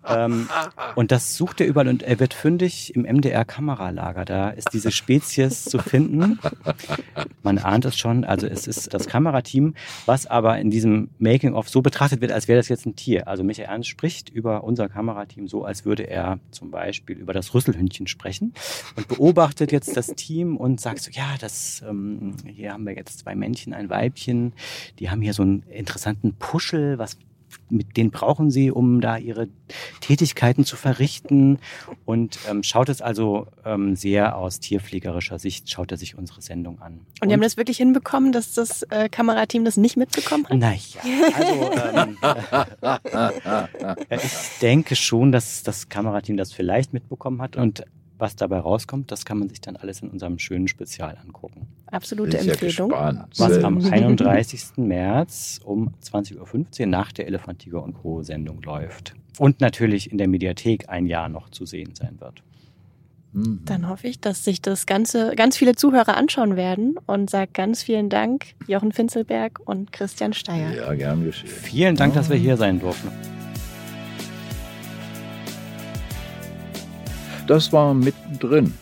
Ähm, 0.08 0.48
und 0.96 1.12
das 1.12 1.36
sucht 1.36 1.60
er 1.60 1.66
überall 1.68 1.86
und 1.88 2.02
er 2.02 2.18
wird 2.18 2.34
fündig 2.34 2.94
im 2.96 3.02
MDR-Kameralager. 3.02 4.24
Da 4.24 4.50
ist 4.50 4.70
diese 4.72 4.90
Spezies 4.90 5.64
zu 5.64 5.78
finden. 5.78 6.40
Man 7.42 7.58
ahnt 7.58 7.84
es 7.84 7.96
schon, 7.96 8.24
also 8.24 8.46
es 8.48 8.66
ist 8.66 8.92
das 8.94 9.06
Kamerateam, 9.06 9.74
was 10.06 10.26
aber 10.26 10.58
in 10.58 10.70
diesem 10.70 11.10
Making-of 11.18 11.68
so 11.68 11.82
betrachtet 11.82 12.20
wird, 12.20 12.32
als 12.32 12.48
wäre 12.48 12.58
das 12.58 12.68
jetzt 12.68 12.84
ein 12.86 12.96
Tier. 12.96 13.28
Also 13.28 13.44
Michael 13.44 13.68
Ernst 13.68 13.88
spricht 13.88 14.28
über 14.28 14.64
unser 14.64 14.88
Kamerateam 14.88 15.46
so, 15.46 15.64
als 15.64 15.84
würde 15.84 16.02
er 16.04 16.40
zum 16.50 16.70
Beispiel 16.72 17.16
über 17.16 17.32
das 17.32 17.54
Rüsselhündchen 17.54 18.08
sprechen 18.08 18.54
und 18.96 19.08
beobachtet 19.08 19.72
jetzt 19.72 19.96
das 19.96 20.08
Team 20.08 20.56
und 20.56 20.80
sagt 20.80 21.00
so, 21.00 21.10
ja, 21.10 21.36
das, 21.40 21.82
ähm, 21.88 22.36
hier 22.46 22.72
haben 22.72 22.86
wir 22.86 22.94
jetzt 22.94 23.20
zwei 23.20 23.34
Männchen, 23.34 23.74
ein 23.74 23.90
Weibchen, 23.90 24.52
die 24.98 25.10
haben 25.10 25.20
hier 25.20 25.34
so 25.34 25.42
einen 25.42 25.62
interessanten 25.64 26.34
Puschel, 26.34 26.98
was 26.98 27.16
mit 27.70 27.96
den 27.96 28.10
brauchen 28.10 28.50
sie, 28.50 28.70
um 28.70 29.00
da 29.00 29.16
ihre 29.16 29.48
Tätigkeiten 30.00 30.64
zu 30.64 30.76
verrichten. 30.76 31.58
Und 32.04 32.38
ähm, 32.48 32.62
schaut 32.62 32.88
es 32.88 33.00
also 33.00 33.48
ähm, 33.64 33.96
sehr 33.96 34.36
aus 34.36 34.60
tierpflegerischer 34.60 35.38
Sicht, 35.38 35.70
schaut 35.70 35.90
er 35.90 35.98
sich 35.98 36.16
unsere 36.16 36.42
Sendung 36.42 36.80
an. 36.80 37.00
Und 37.20 37.28
die 37.28 37.34
haben 37.34 37.40
das 37.40 37.56
wirklich 37.56 37.78
hinbekommen, 37.78 38.32
dass 38.32 38.54
das 38.54 38.82
äh, 38.84 39.08
Kamerateam 39.08 39.64
das 39.64 39.76
nicht 39.76 39.96
mitbekommen 39.96 40.46
hat? 40.48 40.56
Naja, 40.56 40.80
also 41.34 41.70
ähm, 41.94 42.18
äh, 44.08 44.16
ich 44.16 44.58
denke 44.60 44.96
schon, 44.96 45.32
dass 45.32 45.62
das 45.62 45.88
Kamerateam 45.88 46.36
das 46.36 46.52
vielleicht 46.52 46.92
mitbekommen 46.92 47.40
hat. 47.40 47.56
Und 47.56 47.84
was 48.22 48.36
dabei 48.36 48.60
rauskommt, 48.60 49.10
das 49.10 49.26
kann 49.26 49.38
man 49.38 49.50
sich 49.50 49.60
dann 49.60 49.76
alles 49.76 50.00
in 50.00 50.08
unserem 50.08 50.38
schönen 50.38 50.68
Spezial 50.68 51.18
angucken. 51.22 51.66
Absolute 51.88 52.38
Bin 52.38 52.48
Empfehlung. 52.48 52.90
Was 52.90 53.62
am 53.62 53.84
31. 53.84 54.76
März 54.76 55.60
um 55.62 55.92
20.15 56.02 56.80
Uhr 56.80 56.86
nach 56.86 57.12
der 57.12 57.26
Elefant, 57.26 57.58
Tiger 57.58 57.82
und 57.82 57.94
Co. 57.94 58.22
Sendung 58.22 58.62
läuft. 58.62 59.14
Und 59.38 59.60
natürlich 59.60 60.10
in 60.10 60.16
der 60.16 60.28
Mediathek 60.28 60.88
ein 60.88 61.06
Jahr 61.06 61.28
noch 61.28 61.50
zu 61.50 61.66
sehen 61.66 61.94
sein 61.94 62.20
wird. 62.20 62.42
Mhm. 63.32 63.60
Dann 63.64 63.88
hoffe 63.88 64.06
ich, 64.06 64.20
dass 64.20 64.44
sich 64.44 64.62
das 64.62 64.86
Ganze 64.86 65.34
ganz 65.36 65.56
viele 65.56 65.74
Zuhörer 65.74 66.16
anschauen 66.16 66.56
werden 66.56 66.96
und 67.06 67.28
sage 67.28 67.50
ganz 67.52 67.82
vielen 67.82 68.08
Dank, 68.08 68.54
Jochen 68.66 68.92
Finzelberg 68.92 69.58
und 69.64 69.92
Christian 69.92 70.32
Steyer. 70.32 70.74
Ja, 70.74 70.94
gern 70.94 71.24
geschehen. 71.24 71.48
Vielen 71.48 71.96
Dank, 71.96 72.14
dass 72.14 72.30
wir 72.30 72.36
hier 72.36 72.56
sein 72.56 72.78
durften. 72.78 73.10
Das 77.46 77.72
war 77.72 77.92
mittendrin. 77.92 78.72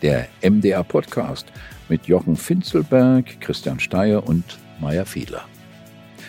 Der 0.00 0.28
MDR 0.40 0.82
Podcast 0.82 1.52
mit 1.90 2.06
Jochen 2.06 2.36
Finzelberg, 2.36 3.38
Christian 3.40 3.78
Steyer 3.78 4.26
und 4.26 4.58
Maya 4.80 5.04
Fiedler. 5.04 5.44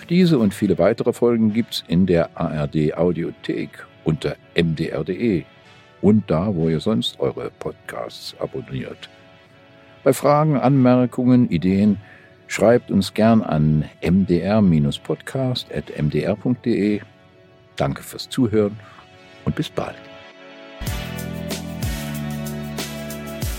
Diese 0.09 0.39
und 0.39 0.53
viele 0.53 0.77
weitere 0.77 1.13
Folgen 1.13 1.53
gibt's 1.53 1.85
in 1.87 2.05
der 2.05 2.31
ARD 2.35 2.97
Audiothek 2.97 3.87
unter 4.03 4.35
mdr.de 4.55 5.45
und 6.01 6.29
da, 6.29 6.53
wo 6.53 6.67
ihr 6.67 6.81
sonst 6.81 7.21
eure 7.21 7.49
Podcasts 7.59 8.35
abonniert. 8.39 9.07
Bei 10.03 10.11
Fragen, 10.11 10.57
Anmerkungen, 10.57 11.49
Ideen 11.49 11.97
schreibt 12.47 12.91
uns 12.91 13.13
gern 13.13 13.41
an 13.41 13.85
mdr-podcast.mdr.de. 14.01 17.01
Danke 17.77 18.03
fürs 18.03 18.27
Zuhören 18.29 18.77
und 19.45 19.55
bis 19.55 19.69
bald. 19.69 19.95